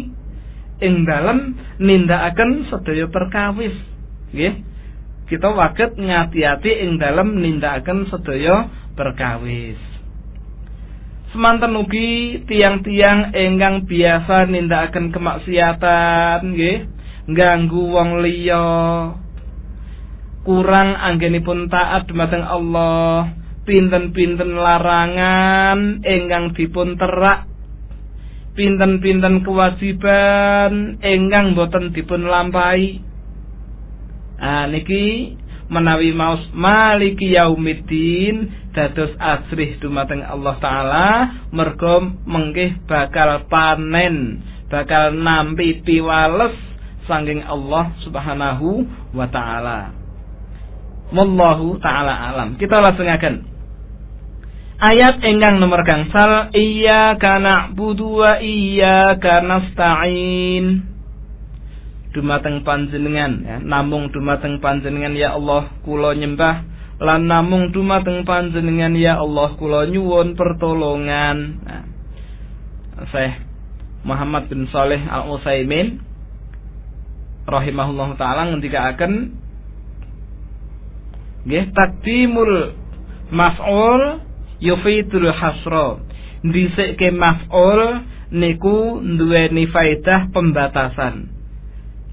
ing 0.80 1.04
dalem 1.04 1.60
nindakaken 1.76 2.72
sedaya 2.72 3.04
perkawis 3.12 3.76
nggih 4.32 4.74
kita 5.24 5.48
waget 5.56 5.96
ngati-ati 5.96 6.84
ing 6.84 7.00
dalem 7.00 7.40
nindakaken 7.40 8.04
sedaya 8.12 8.68
perkawis. 8.92 9.80
Semanten 11.32 11.74
ugi 11.74 12.44
tiang-tiang 12.46 13.34
enggang 13.34 13.88
biasa 13.88 14.46
nindakaken 14.52 15.10
kemaksiatan 15.10 16.44
nggih, 16.44 16.78
ganggu 17.32 17.82
wong 17.88 18.20
liya. 18.20 18.68
Kurang 20.44 20.92
anggenipun 20.92 21.72
taat 21.72 22.04
dumateng 22.04 22.44
Allah, 22.44 23.32
pinten-pinten 23.64 24.56
larangan 24.56 26.04
enggang 26.04 26.52
dipun 26.52 26.96
terak 27.00 27.48
pinten-pinten 28.54 29.42
kewajiban 29.42 31.02
enggang 31.02 31.58
boten 31.58 31.90
dipun 31.90 32.24
lampahi. 32.24 33.02
Ah 34.38 34.70
niki 34.70 35.34
menawi 35.66 36.14
maus 36.14 36.42
maliki 36.54 37.34
yaumiddin 37.34 38.52
dados 38.76 39.14
asrih 39.18 39.78
dumateng 39.82 40.22
Allah 40.22 40.54
taala 40.60 41.08
mergo 41.50 42.14
menggih 42.26 42.78
bakal 42.84 43.46
panen 43.48 44.42
bakal 44.68 45.14
nampi 45.14 45.80
piwales 45.82 46.54
sanging 47.06 47.44
Allah 47.44 47.92
Subhanahu 48.02 48.86
wa 49.12 49.26
taala. 49.28 49.92
Wallahu 51.14 51.78
taala 51.78 52.32
alam. 52.32 52.56
Kita 52.56 52.80
langsungaken. 52.80 53.53
Ayat 54.74 55.22
enggang 55.22 55.62
nomor 55.62 55.86
gangsal 55.86 56.50
iya 56.50 57.14
kana 57.22 57.70
budu 57.78 58.18
wa 58.18 58.42
iya 58.42 59.14
kana 59.22 59.62
nasta'in 59.62 60.94
dumateng 62.14 62.62
panjenengan 62.62 63.42
ya, 63.42 63.56
namung 63.58 64.10
dumateng 64.14 64.62
panjenengan 64.62 65.18
ya 65.18 65.34
Allah 65.34 65.70
kula 65.82 66.14
nyembah. 66.14 66.66
Lan 67.02 67.26
namung 67.26 67.74
dumateng 67.74 68.22
panjenengan 68.22 68.94
ya 68.94 69.18
Allah 69.18 69.58
kula 69.58 69.90
nyuwun 69.90 70.38
pertolongan. 70.38 71.36
Nah, 71.66 71.84
Syekh 73.10 73.34
Muhammad 74.06 74.46
bin 74.46 74.70
Saleh 74.70 75.02
Al 75.10 75.26
Utsaimin 75.26 75.98
rahimahullah 77.44 78.14
taala 78.16 78.54
ngendikaaken 78.54 79.12
nggih 81.44 81.66
takdimul 81.76 82.72
maf'ul 83.34 84.23
yufidul 84.60 85.30
hasra. 85.32 85.98
Ndhisikake 86.44 87.10
maf'ul 87.10 88.04
niku 88.34 89.00
duweni 89.00 89.66
faedah 89.72 90.28
pembatasan. 90.34 91.30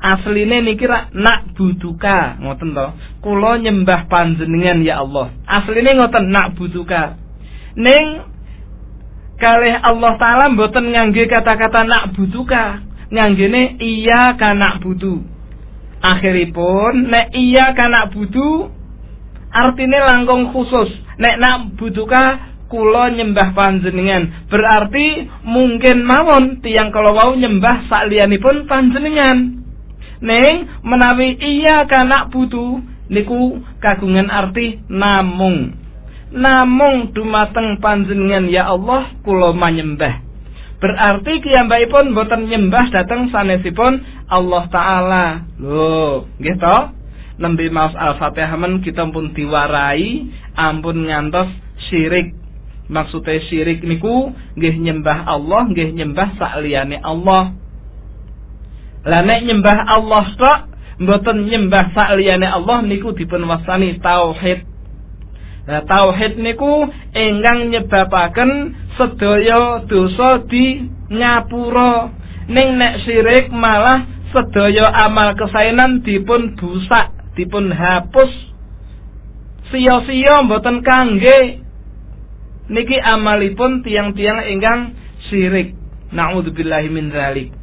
Asline 0.01 0.65
niki 0.65 0.87
rak 0.89 1.13
nak 1.13 1.53
buduka 1.53 2.41
ngoten 2.41 2.73
to. 2.73 2.87
Kula 3.21 3.61
nyembah 3.61 4.09
panjenengan 4.09 4.81
ya 4.81 5.03
Allah. 5.03 5.29
Asline 5.45 5.93
ngoten 5.99 6.31
nak 6.33 6.57
buduka 6.57 7.21
ning 7.77 8.27
kalih 9.39 9.75
Allah 9.79 10.13
taala 10.19 10.51
mboten 10.51 10.91
ngangge 10.91 11.25
kata-kata 11.25 11.87
nak 11.87 12.13
buduka 12.13 12.83
nganggene 13.11 13.79
iya 13.79 14.35
kanak 14.35 14.79
budu 14.83 15.23
akhiripun 15.99 17.11
nek 17.11 17.31
iya 17.35 17.73
kanak 17.75 18.11
budu 18.15 18.71
artine 19.51 19.99
langkung 19.99 20.51
khusus 20.55 20.89
nek 21.19 21.37
nak 21.39 21.75
buduka 21.75 22.51
kula 22.71 23.11
nyembah 23.11 23.51
panjenengan 23.51 24.47
berarti 24.47 25.27
mungkin 25.43 26.07
mawon 26.07 26.63
tiang 26.63 26.89
kalau 26.89 27.11
mau 27.11 27.31
nyembah 27.35 27.87
saklianipun 27.91 28.65
panjenengan 28.65 29.61
Neng 30.21 30.85
menawi 30.85 31.33
iya 31.41 31.89
kanak 31.89 32.29
butuh 32.29 32.77
niku 33.09 33.57
kagungan 33.81 34.29
arti 34.29 34.77
namung. 34.85 35.73
Namung 36.29 37.09
dumateng 37.11 37.81
panjenengan 37.81 38.45
ya 38.45 38.69
Allah 38.69 39.17
kula 39.25 39.51
manyembah. 39.57 40.21
Berarti 40.77 41.41
kiyambakipun 41.41 42.13
boten 42.13 42.49
nyembah 42.53 42.93
dateng 42.93 43.33
sanesipun 43.33 44.01
Allah 44.29 44.63
taala. 44.69 45.25
Lho, 45.57 46.29
to? 46.37 46.77
Nembe 47.39 47.71
maos 47.71 47.95
Al-Fatihah 47.95 48.59
men 48.59 48.83
kita 48.83 49.07
pun 49.07 49.31
diwarai 49.31 50.27
ampun 50.57 51.07
ngantos 51.07 51.47
syirik. 51.87 52.35
Maksudnya 52.91 53.39
syirik 53.47 53.79
niku 53.87 54.35
nggih 54.59 54.75
nyembah 54.83 55.23
Allah, 55.23 55.71
nggih 55.71 55.95
nyembah 55.95 56.35
sakliyane 56.35 56.99
Allah. 56.99 57.55
Lah 59.07 59.21
nek 59.23 59.39
nyembah 59.47 59.77
Allah 59.87 60.25
tok 60.35 60.59
mboten 60.99 61.47
nyembah 61.47 61.95
sakliyane 61.95 62.45
Allah 62.45 62.83
niku 62.83 63.15
dipun 63.15 63.47
wasani 63.47 63.95
tauhid. 64.03 64.67
Lah 65.71 65.87
tauhid 65.87 66.35
niku 66.35 66.89
ingkang 67.15 67.71
nyebabaken 67.71 68.51
sedaya 68.99 69.87
dosa 69.87 70.43
di 70.51 70.83
ngapura. 71.07 72.11
Ning 72.51 72.75
nek 72.75 73.07
syirik 73.07 73.53
malah 73.55 74.03
sedaya 74.35 74.87
amal 75.07 75.35
kesaenan 75.37 76.01
dipun 76.03 76.55
busak, 76.57 77.11
dipun 77.35 77.71
hapus. 77.71 78.31
Sia-sia 79.71 80.43
mboten 80.43 80.83
kangge 80.83 81.63
niki 82.67 82.97
amalipun 82.99 83.83
tiang-tiang 83.87 84.43
ingkang 84.51 84.95
syirik. 85.31 85.75
Nauzubillahi 86.11 86.91
min 86.91 87.07
dzalik. 87.07 87.55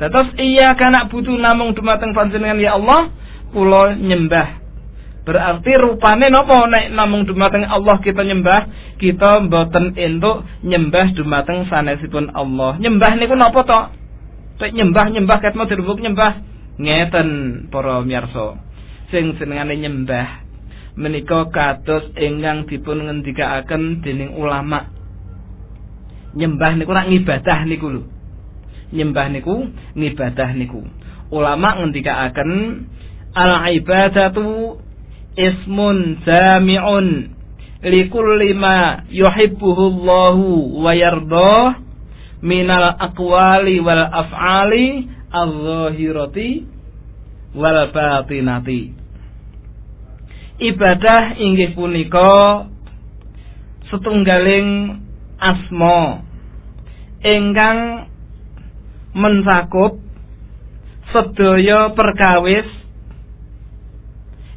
Dados 0.00 0.32
iya 0.40 0.72
kana 0.80 1.12
butuh 1.12 1.36
namung 1.36 1.76
dumateng 1.76 2.16
panjenengan 2.16 2.56
ya 2.56 2.80
Allah 2.80 3.12
kula 3.52 4.00
nyembah. 4.00 4.60
Berarti 5.28 5.72
rupane 5.76 6.32
napa 6.32 6.64
nek 6.64 6.96
namung 6.96 7.28
dumateng 7.28 7.68
Allah 7.68 8.00
kita 8.00 8.24
nyembah, 8.24 8.96
kita 8.96 9.44
mboten 9.44 9.92
entuk 10.00 10.48
nyembah 10.64 11.12
dumateng 11.12 11.68
sanesipun 11.68 12.32
Allah. 12.32 12.80
Nyembah 12.80 13.20
niku 13.20 13.36
napa 13.36 13.60
to? 13.68 13.80
Tek 14.64 14.72
nyembah-nyembah 14.76 15.36
ket 15.44 15.56
mau 15.56 15.68
dirubuk 15.68 16.00
nyembah. 16.00 16.40
Ngeten 16.80 17.28
para 17.68 18.00
miyarsa. 18.00 18.56
Sing 19.10 19.34
senengane 19.38 19.78
nyembah. 19.78 20.46
Menika 20.98 21.50
kados 21.50 22.10
ingkang 22.18 22.66
dipun 22.66 23.06
ngendikaaken 23.06 24.02
dening 24.02 24.34
ulama. 24.34 24.90
Nyembah 26.34 26.78
niku 26.78 26.90
rak 26.94 27.10
ngibadah 27.10 27.60
niku 27.66 27.86
lho. 27.90 28.02
Nyembah 28.94 29.26
niku 29.34 29.70
ngibadah 29.98 30.50
niku. 30.54 30.82
Ulama 31.30 31.78
ngendikaaken 31.82 32.50
al 33.34 33.70
ibadatu 33.70 34.78
ismun 35.38 36.22
jami'un 36.26 37.30
likulli 37.80 38.52
ma 38.52 39.06
yuhibbuhu 39.08 39.82
Allahu 39.94 40.82
wa 40.82 40.92
yardah 40.92 41.80
minal 42.44 42.98
aqwali 42.98 43.80
wal 43.80 44.04
af'ali 44.04 45.08
al-zahirati 45.30 46.66
wal 47.56 47.80
batinati 47.94 48.99
ibadah 50.60 51.40
inggih 51.40 51.72
punika 51.72 52.68
setunggaling 53.88 55.00
asma 55.40 56.22
ingkang 57.24 58.06
mencakup 59.16 59.98
sedaya 61.10 61.90
perkawis 61.96 62.68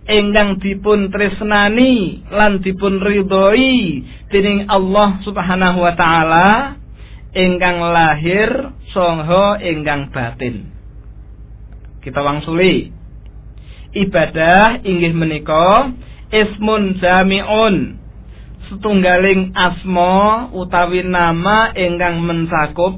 ingkang 0.06 0.60
dipun 0.60 1.10
tresnani 1.10 2.22
lan 2.30 2.60
dipun 2.60 3.00
ridhoi 3.00 4.04
dening 4.30 4.68
Allah 4.68 5.24
Subhanahu 5.24 5.80
wa 5.82 5.94
taala 5.96 6.50
ingkang 7.34 7.82
lahir 7.82 8.50
saha 8.94 9.58
ingkang 9.64 10.14
batin. 10.14 10.70
Kita 12.06 12.22
wangsuli. 12.22 12.94
Ibadah 13.94 14.82
inggih 14.82 15.14
menika 15.14 15.94
ismun 16.34 16.98
jami'un 16.98 18.02
setunggaling 18.66 19.54
asma 19.54 20.50
utawi 20.50 21.06
nama 21.06 21.70
ingkang 21.78 22.26
mencakup 22.26 22.98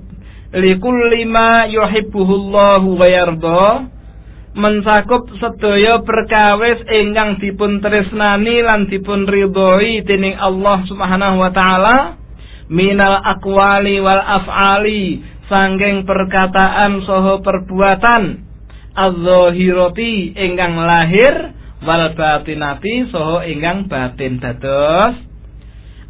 likulli 0.55 1.27
ma 1.27 1.67
yuhibbuhullahu 1.67 2.95
wa 2.95 3.07
yarda 3.11 3.67
mencakup 4.55 5.27
sedaya 5.35 5.99
perkawis 5.99 6.79
ingkang 6.87 7.43
dipun 7.43 7.83
tresnani 7.83 8.63
lan 8.63 8.87
dipun 8.87 9.27
ridhoi 9.27 9.99
dening 10.07 10.39
Allah 10.39 10.79
Subhanahu 10.87 11.43
wa 11.43 11.51
taala 11.51 12.15
minal 12.71 13.19
aqwali 13.19 13.99
wal 13.99 14.23
af'ali 14.23 15.19
sangking 15.51 16.07
perkataan 16.07 17.03
soho 17.03 17.43
perbuatan 17.43 18.44
az-zahirati 18.95 20.31
ingkang 20.33 20.79
lahir 20.79 21.51
wal 21.83 22.15
batinati 22.15 23.11
soho 23.11 23.43
ingkang 23.43 23.91
batin 23.91 24.39
dados. 24.39 25.19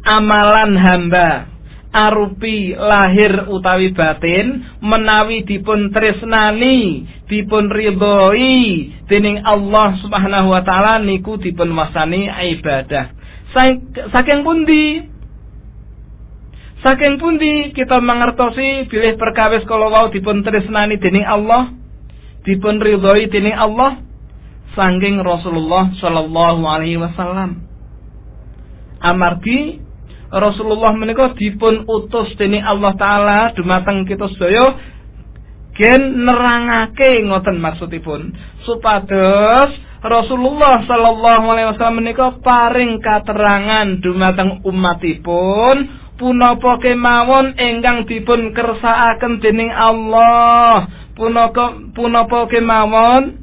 Amalan 0.06 0.78
hamba 0.78 1.50
arupi 1.90 2.76
lahir 2.78 3.50
utawi 3.50 3.90
batin 3.96 4.62
menawi 4.84 5.42
dipun 5.42 5.90
tresnani 5.90 7.08
dipun 7.26 7.72
ridhoi 7.72 8.92
dening 9.10 9.42
Allah 9.42 9.98
Subhanahu 10.04 10.54
wa 10.54 10.62
taala 10.62 11.02
niku 11.02 11.40
dipun 11.42 11.74
wasani 11.74 12.30
ibadah. 12.30 13.10
Saking 14.12 14.44
pundi? 14.44 15.08
Saking 16.84 17.16
pundi 17.18 17.72
kita 17.74 17.98
mangertosi 17.98 18.86
bilih 18.86 19.16
perkawis 19.18 19.64
kalau 19.64 19.90
wau 19.90 20.06
dipun 20.12 20.44
tresnani 20.44 21.00
dening 21.00 21.24
Allah 21.26 21.72
dipun 22.46 22.78
ridhoi 22.78 23.26
dening 23.28 23.58
Allah 23.58 24.00
saking 24.78 25.18
Rasulullah 25.20 25.90
sallallahu 25.98 26.62
alaihi 26.62 26.96
wasallam. 26.96 27.66
Amargi 29.02 29.82
Rasulullah 30.30 30.94
menika 30.94 31.34
dipun 31.34 31.84
utus 31.90 32.32
dening 32.38 32.62
Allah 32.62 32.94
taala 32.94 33.38
dumateng 33.58 34.06
kita 34.06 34.30
sedaya 34.34 34.64
gen 35.74 36.22
nerangake 36.24 37.26
ngoten 37.26 37.58
maksudipun. 37.58 38.30
Supados 38.62 39.70
Rasulullah 40.06 40.86
sallallahu 40.86 41.44
alaihi 41.50 41.68
wasallam 41.74 41.98
menika 41.98 42.38
paring 42.40 43.02
katerangan 43.02 43.98
dumateng 43.98 44.62
umatipun 44.62 46.06
punapa 46.16 46.80
kemawon 46.80 47.58
ingkang 47.60 48.08
dipun 48.08 48.52
kersakaken 48.56 49.40
dening 49.44 49.72
Allah 49.72 50.88
punapa 51.16 51.80
punapa 51.96 52.44
kemawon 52.52 53.40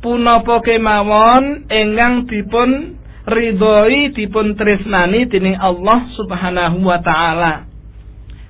punapa 0.00 0.62
kemawon 0.62 1.66
ingkang 1.66 2.30
dipun 2.30 2.70
ridhoi 3.26 4.14
dipun 4.14 4.54
tresnani 4.54 5.26
dening 5.26 5.58
Allah 5.58 6.06
Subhanahu 6.14 6.78
wa 6.86 7.02
taala. 7.02 7.66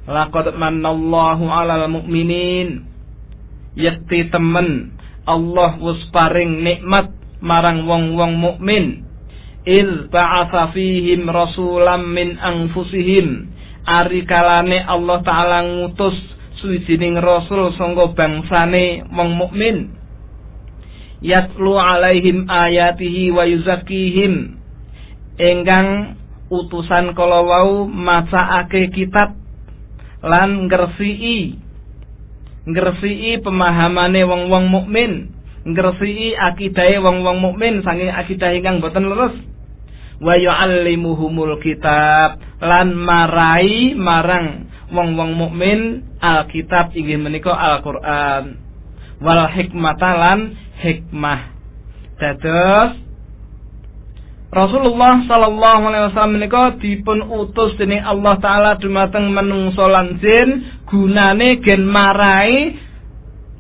Laqad 0.07 0.53
manallahu 0.55 1.49
'alal 1.49 1.89
mu'minin. 1.91 2.85
Yakti 3.75 4.29
temen 4.29 4.95
Allah 5.27 5.81
wis 5.81 6.01
paring 6.13 6.63
nikmat 6.63 7.11
marang 7.41 7.89
wong-wong 7.89 8.37
mukmin. 8.39 9.03
Il 9.67 10.07
ba'atha 10.13 10.71
fihim 10.71 11.27
rasulam 11.27 12.13
min 12.15 12.39
anfusihim. 12.39 13.51
Ari 13.83 14.23
kalane 14.29 14.79
Allah 14.85 15.19
taala 15.27 15.67
ngutus 15.67 16.36
suwijining 16.61 17.21
rasul 17.21 17.73
sangga 17.77 18.13
bangsane 18.17 19.05
wong 19.13 19.31
mukmin. 19.37 19.77
Yatlu 21.25 21.77
alaihim 21.77 22.45
ayatihi 22.49 23.33
wa 23.33 23.45
yuzakkihim. 23.49 24.61
Ingkang 25.37 26.17
utusan 26.53 27.13
kala 27.17 27.45
wau 27.45 27.89
macaake 27.89 28.93
kitab 28.93 29.37
lan 30.25 30.69
ngresiki. 30.69 31.61
Ngresiki 32.67 33.47
pemahamane 33.47 34.27
wong-wong 34.27 34.67
mukmin. 34.69 35.33
Ngresiki 35.67 36.35
akidahe 36.35 36.99
wong-wong 37.03 37.39
mukmin 37.43 37.83
saking 37.83 38.11
akidah 38.11 38.55
ingkang 38.55 38.79
boten 38.83 39.07
leres. 39.07 39.35
Wa 40.17 40.33
yu'allimuhumul 40.33 41.61
kitab 41.61 42.41
lan 42.63 42.97
marai 42.97 43.93
marang 43.93 44.71
wong-wong 44.95 45.37
mukmin 45.37 46.06
alkitab 46.21 46.97
inggih 46.97 47.21
menika 47.21 47.53
Al-Qur'an. 47.53 48.57
Wal 49.21 49.43
hikmata 49.53 50.11
lan 50.17 50.39
hikmah. 50.81 51.41
Dados 52.17 53.07
Rasulullah 54.57 55.21
sallallahu 55.29 55.83
alaihi 55.91 56.05
wasallam 56.09 56.35
menika 56.41 56.79
dipun 56.81 57.19
utus 57.29 57.77
dening 57.77 58.01
Allah 58.01 58.41
taala 58.41 58.71
dumateng 58.81 59.29
menungso 59.29 59.85
lan 59.85 60.17
jin 60.17 60.81
gunane 60.89 61.61
gen 61.61 61.85
marai 61.85 62.73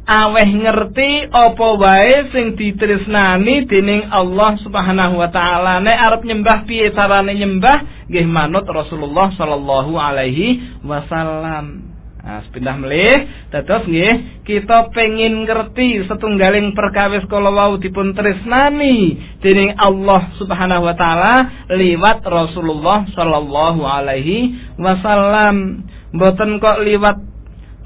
aweh 0.07 0.49
ngerti 0.57 1.27
apa 1.29 1.67
wae 1.77 2.31
sing 2.31 2.55
ditresnani 2.55 3.67
dening 3.67 4.07
Allah 4.09 4.55
Subhanahu 4.63 5.21
wa 5.21 5.29
taala. 5.29 5.83
Nek 5.83 5.99
arep 5.99 6.23
nyembah 6.23 6.65
piye 6.65 6.95
carane 6.95 7.35
nyembah? 7.35 8.07
Nggih 8.07 8.27
manut 8.31 8.65
Rasulullah 8.65 9.35
sallallahu 9.35 9.93
alaihi 9.99 10.81
wasallam 10.87 11.86
Nah, 12.27 12.43
sepindah 12.43 12.75
melih, 12.75 13.15
dados 13.55 13.87
nggih, 13.87 14.43
kita 14.43 14.91
pengin 14.91 15.47
ngerti 15.47 16.11
setunggaling 16.11 16.75
perkawis 16.75 17.23
kala 17.31 17.55
wau 17.55 17.79
dipun 17.79 18.19
tresnani 18.19 19.15
dening 19.39 19.79
Allah 19.79 20.35
Subhanahu 20.35 20.91
wa 20.91 20.95
taala 20.99 21.35
liwat 21.71 22.27
Rasulullah 22.27 23.07
sallallahu 23.15 23.79
alaihi 23.79 24.59
wasallam. 24.75 25.87
Mboten 26.19 26.59
kok 26.59 26.83
liwat 26.83 27.15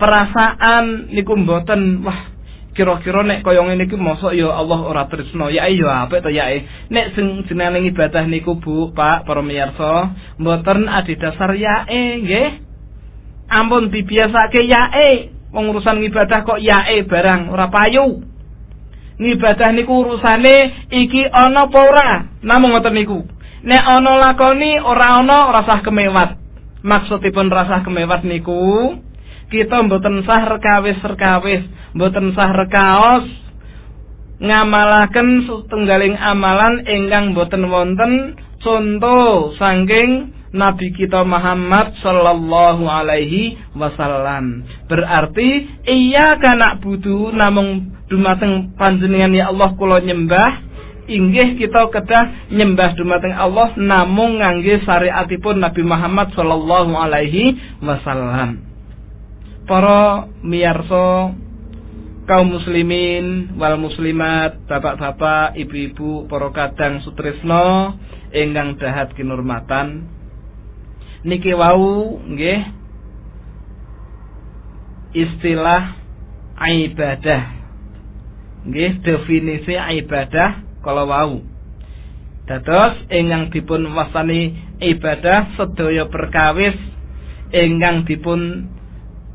perasaan 0.00 1.12
niku 1.12 1.36
mboten 1.36 2.00
wah 2.00 2.32
kira-kira 2.72 3.20
nek 3.20 3.44
kaya 3.44 3.60
ngene 3.60 3.92
iki 3.92 4.00
mosok 4.00 4.32
ya 4.32 4.56
Allah 4.56 4.80
ora 4.88 5.04
tresno. 5.12 5.52
Ya 5.52 5.68
iya 5.68 6.08
apik 6.08 6.24
to 6.24 6.32
ya 6.32 6.48
nek 6.88 7.12
sing 7.12 7.44
jenenge 7.44 7.92
ibadah 7.92 8.24
niku 8.24 8.56
Bu 8.56 8.96
Pak 8.96 9.28
para 9.28 9.44
miyarsa 9.44 10.16
mboten 10.40 10.88
adhedhasar 10.88 11.52
yae 11.60 12.24
nggih 12.24 12.69
ampun 13.50 13.90
dibiasake 13.90 14.64
yae 14.70 15.34
wong 15.50 15.74
urusan 15.74 15.98
ngibadah 15.98 16.46
kok 16.46 16.62
yae 16.62 17.02
barang 17.04 17.50
ora 17.50 17.66
payu. 17.68 18.22
Ngibadah 19.20 19.76
niku 19.76 20.00
urusane 20.00 20.88
iki 20.88 21.28
ana 21.28 21.68
apa 21.68 21.78
ora? 21.84 22.10
Namung 22.40 22.72
ngoten 22.72 22.96
niku. 22.96 23.20
Nek 23.60 23.84
ana 23.84 24.16
lakoni 24.16 24.80
ora 24.80 25.20
ana 25.20 25.52
rasah 25.52 25.84
kemewat. 25.84 26.40
Maksudipun 26.80 27.52
rasah 27.52 27.84
kemewat 27.84 28.24
niku 28.24 28.96
kita 29.50 29.82
mboten 29.82 30.22
sah 30.24 30.46
rekawis-rekawis 30.46 31.66
mboten 31.98 32.32
sah 32.38 32.54
rekaos 32.54 33.26
ngamalaken 34.40 35.44
setunggaling 35.44 36.16
amalan 36.16 36.86
ingkang 36.86 37.36
boten 37.36 37.68
wonten. 37.68 38.38
Contoh 38.60 39.56
saking 39.56 40.39
Nabi 40.50 40.90
kita 40.90 41.22
Muhammad 41.22 41.94
sallallahu 42.02 42.82
alaihi 42.82 43.54
wasallam. 43.78 44.66
Berarti 44.90 45.78
iya 45.86 46.34
kana 46.42 46.82
budu 46.82 47.30
namung 47.30 47.94
dumateng 48.10 48.74
panjenengan 48.74 49.30
ya 49.30 49.54
Allah 49.54 49.70
kula 49.78 50.02
nyembah 50.02 50.70
inggih 51.06 51.58
kita 51.58 51.90
kedah 51.90 52.50
nyembah 52.54 52.94
dumateng 52.98 53.34
Allah 53.34 53.74
namung 53.78 54.42
ngangge 54.42 54.82
syariatipun 54.82 55.62
Nabi 55.62 55.82
Muhammad 55.86 56.34
sallallahu 56.34 56.98
alaihi 56.98 57.54
wasallam. 57.82 58.66
Para 59.70 60.26
miyarsa 60.42 61.30
kaum 62.26 62.46
muslimin 62.58 63.54
wal 63.54 63.78
muslimat, 63.78 64.66
bapak-bapak, 64.66 65.54
ibu-ibu, 65.58 66.26
para 66.26 66.50
kadang 66.54 67.02
sutresno 67.06 67.94
ingkang 68.34 68.78
dahat 68.78 69.14
kinurmatan 69.14 70.18
niki 71.26 71.52
wau 71.52 72.20
nggih 72.24 72.60
istilah 75.16 75.98
ibadah. 76.60 77.42
Nggih 78.68 79.00
definisi 79.00 79.74
ibadah 79.74 80.80
kalau 80.84 81.08
wau. 81.08 81.34
Dados 82.44 83.06
ingkang 83.08 83.54
dipun 83.54 83.94
wasani 83.94 84.58
ibadah 84.82 85.54
sedaya 85.54 86.10
perkawis 86.10 86.74
ingkang 87.54 88.02
dipun 88.08 88.66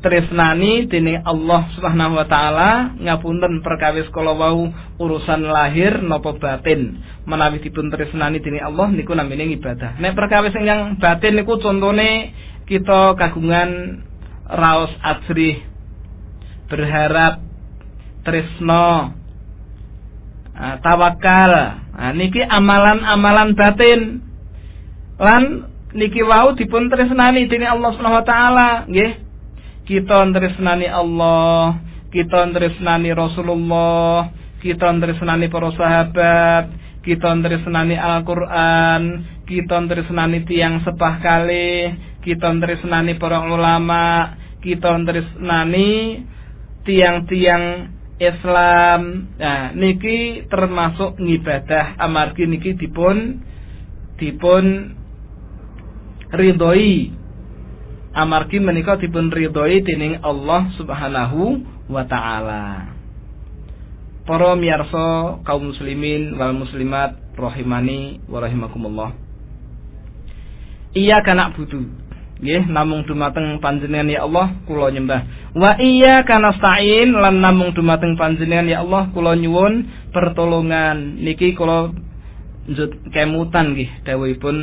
tresnani 0.06 0.86
dening 0.86 1.18
Allah 1.26 1.66
Subhanahu 1.74 2.14
wa 2.14 2.26
taala 2.30 2.94
ngapunten 2.94 3.58
perkawis 3.66 4.06
kala 4.14 4.38
wau 4.38 4.70
urusan 5.02 5.42
lahir 5.50 5.98
napa 6.06 6.38
batin. 6.38 7.02
Menawi 7.26 7.58
dipun 7.58 7.90
tresnani 7.90 8.38
dening 8.38 8.62
Allah 8.62 8.86
niku 8.94 9.18
namine 9.18 9.50
ibadah. 9.58 9.98
Nek 9.98 10.14
perkawis 10.14 10.54
ingkang 10.54 11.02
batin 11.02 11.34
niku 11.34 11.58
contone 11.58 12.30
kita 12.70 13.18
kagungan 13.18 13.98
raos 14.46 14.94
asri 15.02 15.58
berharap 16.70 17.42
tresno 18.22 19.10
uh, 20.54 20.76
tawakal. 20.86 21.52
Nah, 21.98 22.14
niki 22.14 22.46
amalan-amalan 22.46 23.58
batin. 23.58 24.22
Lan 25.18 25.66
niki 25.98 26.22
wau 26.22 26.54
dipun 26.54 26.94
tresnani 26.94 27.50
dening 27.50 27.74
Allah 27.74 27.90
Subhanahu 27.90 28.22
wa 28.22 28.26
taala 28.26 28.68
nggih 28.86 29.25
kita 29.86 30.28
tresnani 30.34 30.90
Allah 30.90 31.80
kita 32.10 32.50
tresnani 32.50 33.10
Rasulullah 33.14 34.34
kita 34.58 34.90
tresnani 34.98 35.46
para 35.46 35.70
sahabat 35.72 36.64
kita 37.06 37.30
tresnani 37.38 37.94
Al-Qur'an 37.94 39.02
kita 39.46 39.78
tresnani 39.86 40.42
tiang 40.44 40.82
sepah 40.82 41.14
kali 41.22 41.94
kita 42.26 42.50
tresnani 42.58 43.14
para 43.16 43.46
ulama 43.46 44.34
kita 44.58 44.98
tresnani 45.06 46.26
tiang-tiang 46.82 47.94
Islam. 48.16 49.28
Nah 49.36 49.76
niki 49.76 50.48
termasuk 50.48 51.20
ngibadah 51.20 52.00
amargi 52.00 52.48
niki 52.48 52.72
dipun 52.74 53.44
dipun 54.16 54.64
ridhoi 56.32 57.12
amargi 58.16 58.56
menika 58.58 58.96
dipun 58.96 59.28
ridhoi 59.28 59.84
dening 59.84 60.24
Allah 60.24 60.72
Subhanahu 60.80 61.60
wa 61.92 62.02
taala. 62.08 62.96
Para 64.26 64.56
miyarsa 64.58 65.38
kaum 65.46 65.70
muslimin 65.70 66.34
wal 66.34 66.56
muslimat 66.56 67.14
rahimani 67.36 68.24
wa 68.26 68.42
rahimakumullah. 68.42 69.14
Iya 70.96 71.20
kana 71.20 71.52
butuh. 71.52 71.84
Nggih, 72.36 72.68
namung 72.68 73.08
dumateng 73.08 73.64
panjenengan 73.64 74.12
ya 74.12 74.28
Allah 74.28 74.60
kula 74.68 74.92
nyembah. 74.92 75.52
Wa 75.56 75.80
iya 75.80 76.20
kana 76.28 76.52
sa'in 76.52 77.16
lan 77.16 77.40
namung 77.40 77.72
dumateng 77.72 78.12
panjenengan 78.16 78.68
ya 78.68 78.84
Allah 78.84 79.08
kula 79.12 79.36
nyuwun 79.40 79.88
pertolongan. 80.12 81.20
Niki 81.20 81.56
kula 81.56 81.96
njut 82.66 82.92
kemutan 83.14 83.72
nggih 83.72 83.88
dawuhipun 84.04 84.56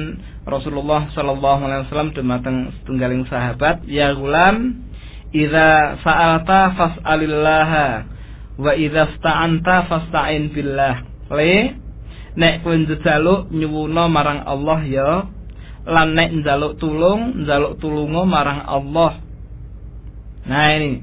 Rasulullah 0.43 1.07
sallallahu 1.15 1.61
alaihi 1.63 1.81
wasallam 1.87 2.11
dumateng 2.11 2.57
setunggaling 2.81 3.23
sahabat 3.31 3.87
ya 3.87 4.11
gulam 4.11 4.83
idza 5.31 5.97
sa'alta 6.03 6.75
fas'alillah 6.75 7.71
wa 8.59 8.71
idza 8.75 9.15
sta'anta 9.17 9.87
fasta'in 9.87 10.51
billah. 10.51 10.95
Le 11.33 11.79
nek 12.35 12.61
kowe 12.61 12.75
njaluk 12.75 13.49
nyuwuna 13.55 14.09
marang 14.11 14.43
Allah 14.43 14.79
ya 14.85 15.09
lan 15.87 16.13
nek 16.17 16.29
njaluk 16.43 16.77
tulung 16.77 17.47
njaluk 17.47 17.79
tulunga 17.79 18.21
marang 18.27 18.61
Allah. 18.67 19.23
Nah 20.43 20.67
ini. 20.75 20.93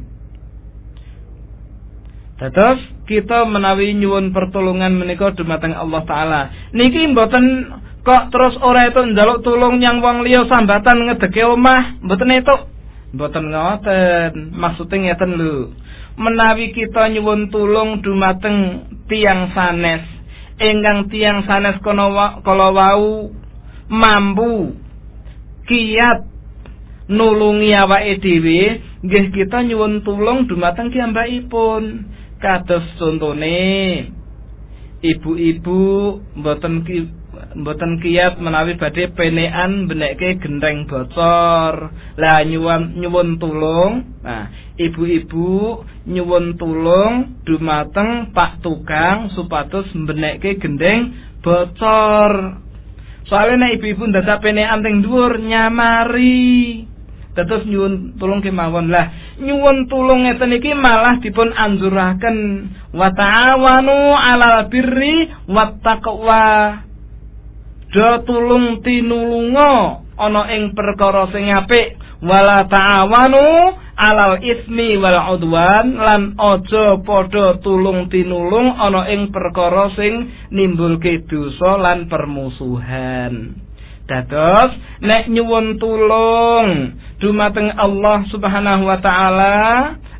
Terus 2.40 2.80
kita 3.04 3.44
menawi 3.44 3.92
nyuwun 3.96 4.32
pertolongan 4.32 4.96
menika 4.96 5.32
dumateng 5.36 5.76
Allah 5.76 6.02
taala. 6.08 6.40
Niki 6.72 7.08
mboten 7.12 7.44
kok 8.00 8.22
terus 8.32 8.54
ora 8.64 8.88
itu 8.88 9.00
njaluk 9.12 9.44
tulung 9.44 9.80
nyang 9.80 10.00
wong 10.00 10.24
liya 10.24 10.48
sambatan 10.48 11.08
ngedeke 11.08 11.44
omah, 11.44 12.00
mboten 12.04 12.32
itu. 12.32 12.56
Mboten 13.12 13.44
ngoten. 13.50 14.32
Maksudnya 14.56 14.96
ngeten 15.14 15.30
lho. 15.36 15.74
Menawi 16.20 16.72
kita 16.76 17.08
nyuwun 17.12 17.48
tulung 17.48 18.04
dumateng 18.04 18.88
tiang 19.08 19.52
sanes, 19.56 20.04
ingkang 20.60 21.08
tiang 21.08 21.48
sanes 21.48 21.80
kono 21.80 22.12
kala 22.44 22.68
wau 22.76 23.32
mampu 23.88 24.76
kiat 25.64 26.28
nulungi 27.08 27.72
awake 27.72 28.20
dhewe, 28.20 28.60
nggih 29.00 29.26
kita 29.32 29.64
nyuwun 29.64 30.04
tulung 30.04 30.44
dumateng 30.44 30.92
pun 31.48 32.10
kados 32.40 32.84
contone 32.96 34.20
ibu-ibu 35.00 35.80
mboten 36.36 36.84
ki 36.84 37.19
mboten 37.50 37.98
kiat 37.98 38.38
menawi 38.38 38.78
badhe 38.78 39.10
penekan 39.14 39.90
benekke 39.90 40.38
gendeng 40.38 40.86
bocor. 40.86 41.90
Lah 42.18 42.46
nyuwun 42.46 43.00
nyuwun 43.02 43.42
tulung. 43.42 44.22
Nah 44.22 44.50
ibu-ibu 44.78 45.82
nyuwun 46.06 46.56
tulung 46.56 47.42
dumateng 47.42 48.30
Pak 48.30 48.62
tukang 48.62 49.34
supados 49.34 49.90
benekke 49.94 50.62
gendeng 50.62 51.14
bocor. 51.42 52.62
Soalnya 53.26 53.66
nek 53.66 53.74
ibu-ibu 53.78 54.10
ndadak 54.10 54.42
penekan 54.42 54.82
teng 54.82 55.02
dhuwur 55.02 55.38
nyamari. 55.42 56.86
Terus 57.30 57.62
nyuwun 57.66 58.18
tulung 58.18 58.42
kemawon. 58.42 58.90
Lah. 58.90 59.38
Nyuwun 59.38 59.86
tulung 59.86 60.26
ngeten 60.26 60.54
iki 60.54 60.74
malah 60.74 61.22
dipun 61.22 61.54
anjuraken 61.54 62.36
wa 62.90 63.08
ta'awanu 63.14 63.98
'alal 64.18 64.66
birri 64.66 65.30
wat 65.46 65.78
taqwa. 65.82 66.89
Do 67.90 68.22
tulung 68.22 68.86
tinulunga 68.86 70.06
ana 70.14 70.42
ing 70.54 70.78
perkara 70.78 71.26
sing 71.34 71.50
apik 71.50 71.98
wala 72.22 72.68
ta'awanu 72.70 73.74
'alal 73.98 74.38
ismi 74.40 74.94
wal 74.96 75.36
udwan 75.36 75.98
lan 75.98 76.22
aja 76.38 77.02
padha 77.02 77.58
tulung 77.60 78.06
tinulung 78.06 78.78
ana 78.78 79.10
ing 79.10 79.34
perkara 79.34 79.90
sing 79.98 80.30
nimbulke 80.54 81.26
dosa 81.26 81.82
lan 81.82 82.06
permusuhan. 82.06 83.58
Dados 84.06 84.70
nek 85.02 85.26
nyuwun 85.30 85.78
tulung 85.82 86.94
dumateng 87.18 87.74
Allah 87.74 88.26
Subhanahu 88.30 88.86
wa 88.86 88.98
taala 88.98 89.58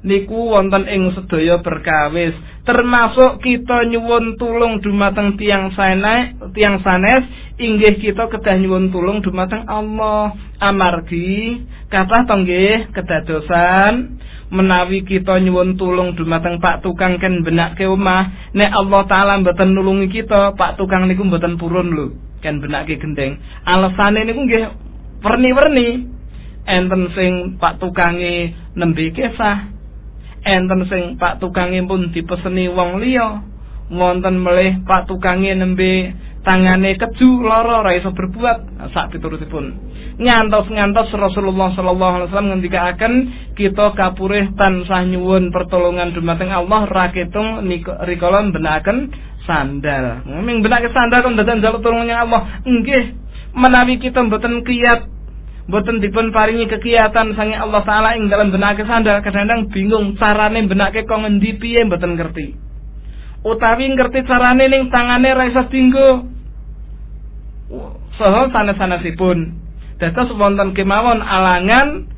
niku 0.01 0.53
wonten 0.53 0.89
ing 0.89 1.13
sedaya 1.13 1.61
perkawis. 1.61 2.33
Termasuk 2.65 3.41
kita 3.41 3.89
nyuwun 3.89 4.37
tulung 4.37 4.81
dumateng 4.85 5.37
tiang 5.41 5.73
sanes 5.75 6.37
tiang 6.53 6.81
sanes 6.85 7.25
inggih 7.61 8.01
kita 8.01 8.29
kedah 8.29 8.57
nyuwun 8.61 8.93
tulung 8.93 9.21
dumateng 9.21 9.65
Allah. 9.69 10.37
Amargi 10.61 11.65
kata 11.89 12.29
tonggih 12.29 12.93
kedadosan. 12.93 14.21
Menawi 14.51 15.07
kita 15.07 15.39
nyuwun 15.39 15.79
tulung 15.79 16.19
dumateng 16.19 16.59
Pak 16.59 16.83
tukang 16.83 17.23
ken 17.23 17.47
benake 17.47 17.87
omah 17.87 18.51
nek 18.51 18.75
Allah 18.75 19.07
taala 19.07 19.39
mboten 19.39 19.79
nulungi 19.79 20.11
kita 20.11 20.59
Pak 20.59 20.75
tukang 20.75 21.07
niku 21.07 21.23
mboten 21.23 21.55
purun 21.55 21.95
lho 21.95 22.07
ken 22.43 22.59
benake 22.59 22.99
gendeng. 22.99 23.39
Alasane 23.63 24.27
niku 24.27 24.41
nggih 24.49 24.65
werni-werni. 25.23 26.19
Enten 26.61 27.09
sing 27.17 27.33
Pak 27.57 27.81
tukange 27.81 28.53
nembe 28.77 29.11
kesah 29.17 29.80
enten 30.45 30.87
sing 30.89 31.03
Pak 31.21 31.41
tukange 31.41 31.81
pun 31.85 32.13
dipeseni 32.13 32.69
wong 32.71 33.01
liya. 33.01 33.43
Wonten 33.91 34.39
melih 34.39 34.87
Pak 34.87 35.11
tukange 35.11 35.51
nembe 35.57 36.15
tangane 36.47 36.95
keju 36.95 37.43
lara 37.43 37.83
ora 37.83 37.93
iso 37.97 38.15
berbuat. 38.15 38.89
Sak 38.95 39.13
piturutipun 39.15 39.91
ngantos-ngantos 40.21 41.09
Rasulullah 41.17 41.73
sallallahu 41.73 42.15
alaihi 42.21 42.29
wasallam 42.29 42.51
ngendikaaken 42.53 43.13
kita 43.57 43.97
kapurih 43.97 44.53
tansah 44.53 45.09
nyuwun 45.09 45.49
pertolongan 45.49 46.13
dumateng 46.13 46.53
Allah. 46.53 46.85
Ra 46.87 47.09
ketung 47.11 47.65
rikala 48.05 48.45
benaken 48.53 49.11
sandal. 49.49 50.23
Ming 50.45 50.61
benake 50.61 50.93
sandal 50.93 51.25
kok 51.25 51.35
dadan 51.41 51.65
jaluk 51.65 51.81
tulungnya 51.81 52.23
Allah. 52.29 52.63
Nggih 52.63 53.17
menawi 53.57 53.99
kita 53.99 54.23
mboten 54.23 54.63
kiyat 54.63 55.20
Boten 55.71 56.03
dipun 56.03 56.35
paringi 56.35 56.67
kegiatan 56.67 57.31
sange 57.39 57.55
Allah 57.55 57.87
taala 57.87 58.19
ing 58.19 58.27
dalam 58.27 58.51
benake 58.51 58.83
sandal 58.83 59.23
kadang-kadang 59.23 59.71
bingung 59.71 60.19
carane 60.19 60.67
benake 60.67 61.07
kok 61.07 61.15
ngendi 61.23 61.63
piye 61.63 61.87
mboten 61.87 62.19
ngerti. 62.19 62.59
Utawi 63.47 63.87
ngerti 63.95 64.27
carane 64.27 64.67
ning 64.67 64.91
tangane 64.91 65.31
ra 65.31 65.47
iso 65.47 65.63
dinggo. 65.71 66.27
Saha 68.19 68.51
sanes-sanesipun. 68.51 69.39
Dados 70.03 70.35
wonten 70.35 70.75
kemawon 70.75 71.23
alangan 71.23 72.11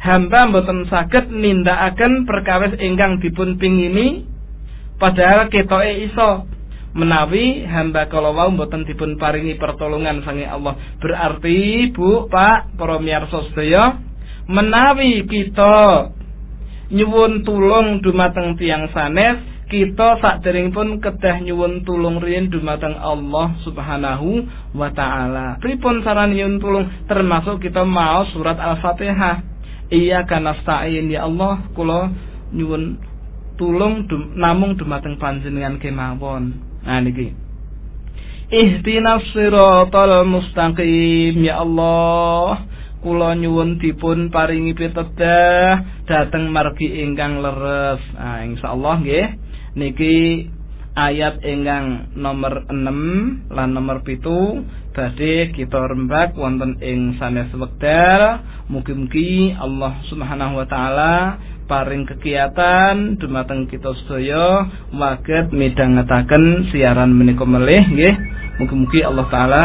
hamba 0.00 0.48
mboten 0.48 0.86
saged 0.88 1.28
nindakaken 1.34 2.24
perkawis 2.24 2.72
ingkang 2.80 3.20
dipun 3.20 3.60
pingini 3.60 4.24
padahal 4.96 5.52
ketoke 5.52 5.92
iso 6.08 6.48
menawi 6.90 7.62
hamba 7.66 8.10
kalau 8.10 8.34
wau 8.34 8.50
mboten 8.50 8.82
dipun 8.82 9.14
paringi 9.14 9.54
pertolongan 9.54 10.26
sange 10.26 10.46
Allah. 10.46 10.74
Berarti 10.98 11.90
Bu, 11.94 12.26
Pak, 12.26 12.74
para 12.74 12.98
miyarsa 12.98 13.46
sedaya, 13.50 13.98
menawi 14.50 15.22
kita 15.26 16.10
nyuwun 16.90 17.46
tulung 17.46 18.02
dumateng 18.02 18.58
tiang 18.58 18.90
sanes, 18.90 19.38
kita 19.70 20.18
pun 20.74 20.98
kedah 20.98 21.36
nyuwun 21.46 21.86
tulung 21.86 22.18
riyin 22.18 22.50
dumateng 22.50 22.98
Allah 22.98 23.54
Subhanahu 23.62 24.42
wa 24.74 24.90
taala. 24.90 25.62
Pripun 25.62 26.02
saran 26.02 26.34
nyuwun 26.34 26.58
tulung 26.58 26.86
termasuk 27.06 27.62
kita 27.62 27.86
mau 27.86 28.26
surat 28.34 28.58
Al-Fatihah. 28.58 29.46
Iya 29.90 30.26
kanastain 30.26 31.10
ya 31.10 31.26
Allah 31.26 31.66
kula 31.74 32.10
nyuwun 32.50 32.98
tulung 33.54 34.10
dum, 34.10 34.34
namung 34.34 34.74
dumateng 34.74 35.14
panjenengan 35.22 35.78
kemawon. 35.78 36.69
Nah 36.84 37.00
niki. 37.04 37.32
Ihdinas 38.50 39.24
siratal 39.30 40.26
mustaqim 40.26 41.38
ya 41.44 41.62
Allah. 41.62 42.66
Kula 43.00 43.32
nyuwun 43.32 43.80
dipun 43.80 44.28
paringi 44.28 44.76
pitedah 44.76 46.04
dhateng 46.04 46.52
margi 46.52 47.00
ingkang 47.00 47.40
leres. 47.40 48.02
Nah 48.12 48.44
insyaallah 48.44 48.94
nggih 49.00 49.28
niki 49.78 50.50
ayat 51.00 51.40
ingkang 51.40 52.12
nomor 52.20 52.68
6 52.68 53.48
lan 53.48 53.68
nomor 53.72 54.04
pitu. 54.04 54.60
Badhe 54.90 55.54
kita 55.56 55.80
rembak 55.88 56.36
wonten 56.36 56.76
ing 56.84 57.16
sanes 57.16 57.48
wekdal. 57.56 58.44
Mugi-mugi 58.68 59.56
Allah 59.56 59.96
Subhanahu 60.12 60.60
wa 60.60 60.66
taala 60.68 61.40
paring 61.64 62.04
kegiatan 62.04 63.16
dumateng 63.16 63.70
kita 63.70 63.96
sedaya 64.04 64.68
waget 64.92 65.54
midhangetaken 65.56 66.68
siaran 66.68 67.16
menika 67.16 67.48
melih 67.48 67.80
nggih. 67.80 68.14
Mugi-mugi 68.60 69.00
Allah 69.00 69.26
taala 69.32 69.64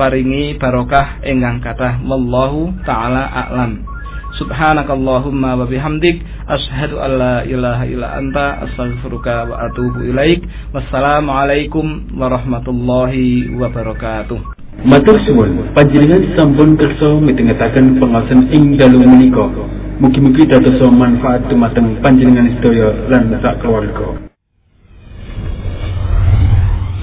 paringi 0.00 0.56
barokah 0.56 1.20
ingkang 1.20 1.60
kathah. 1.60 2.00
Wallahu 2.00 2.72
taala 2.88 3.28
a'lam 3.28 3.91
Subhanakallahumma 4.32 5.60
wa 5.60 5.68
bihamdik 5.68 6.24
asyhadu 6.48 6.96
an 7.04 7.10
la 7.20 7.36
ilaha 7.44 7.84
illa 7.84 8.16
anta 8.16 8.64
astaghfiruka 8.64 9.44
wa 9.44 9.68
atubu 9.68 10.08
ilaik. 10.08 10.40
Wassalamualaikum 10.72 12.16
warahmatullahi 12.16 13.52
wabarakatuh. 13.60 14.40
Matur 14.88 15.20
suwun, 15.28 15.76
panjenengan 15.76 16.32
sampun 16.32 16.80
kersa 16.80 17.20
mitengetaken 17.20 18.00
pengawasan 18.00 18.48
ing 18.56 18.80
dalu 18.80 19.04
menika. 19.04 19.52
Mugi-mugi 20.00 20.48
dados 20.48 20.80
manfaat 20.96 21.44
dumateng 21.52 22.00
panjenengan 22.00 22.56
sedaya 22.56 22.88
lan 23.12 23.36
sak 23.36 23.60
keluarga. 23.60 24.16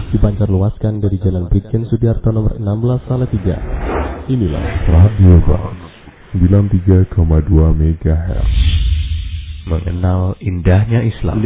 Dipancar 0.09 0.49
luaskan 0.49 0.97
dari 0.97 1.21
Jalan 1.21 1.45
Brigjen 1.53 1.85
Sudiarto 1.85 2.33
nomor 2.33 2.57
16 2.57 3.05
Salatiga. 3.05 3.61
Inilah 4.25 4.65
Radio 4.89 5.37
Box 5.45 5.88
93,2 6.29 7.17
MHz 7.73 8.49
mengenal 9.69 10.37
indahnya 10.41 11.05
Islam. 11.05 11.41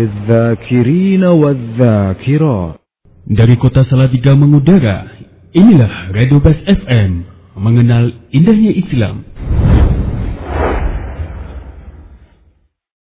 Dari 3.24 3.56
kota 3.56 3.82
Salatiga 3.88 4.36
mengudara 4.36 5.08
inilah 5.56 6.12
Radio 6.12 6.44
Bas 6.44 6.60
FM 6.68 7.24
mengenal 7.56 8.12
indahnya 8.36 8.72
Islam. 8.76 9.24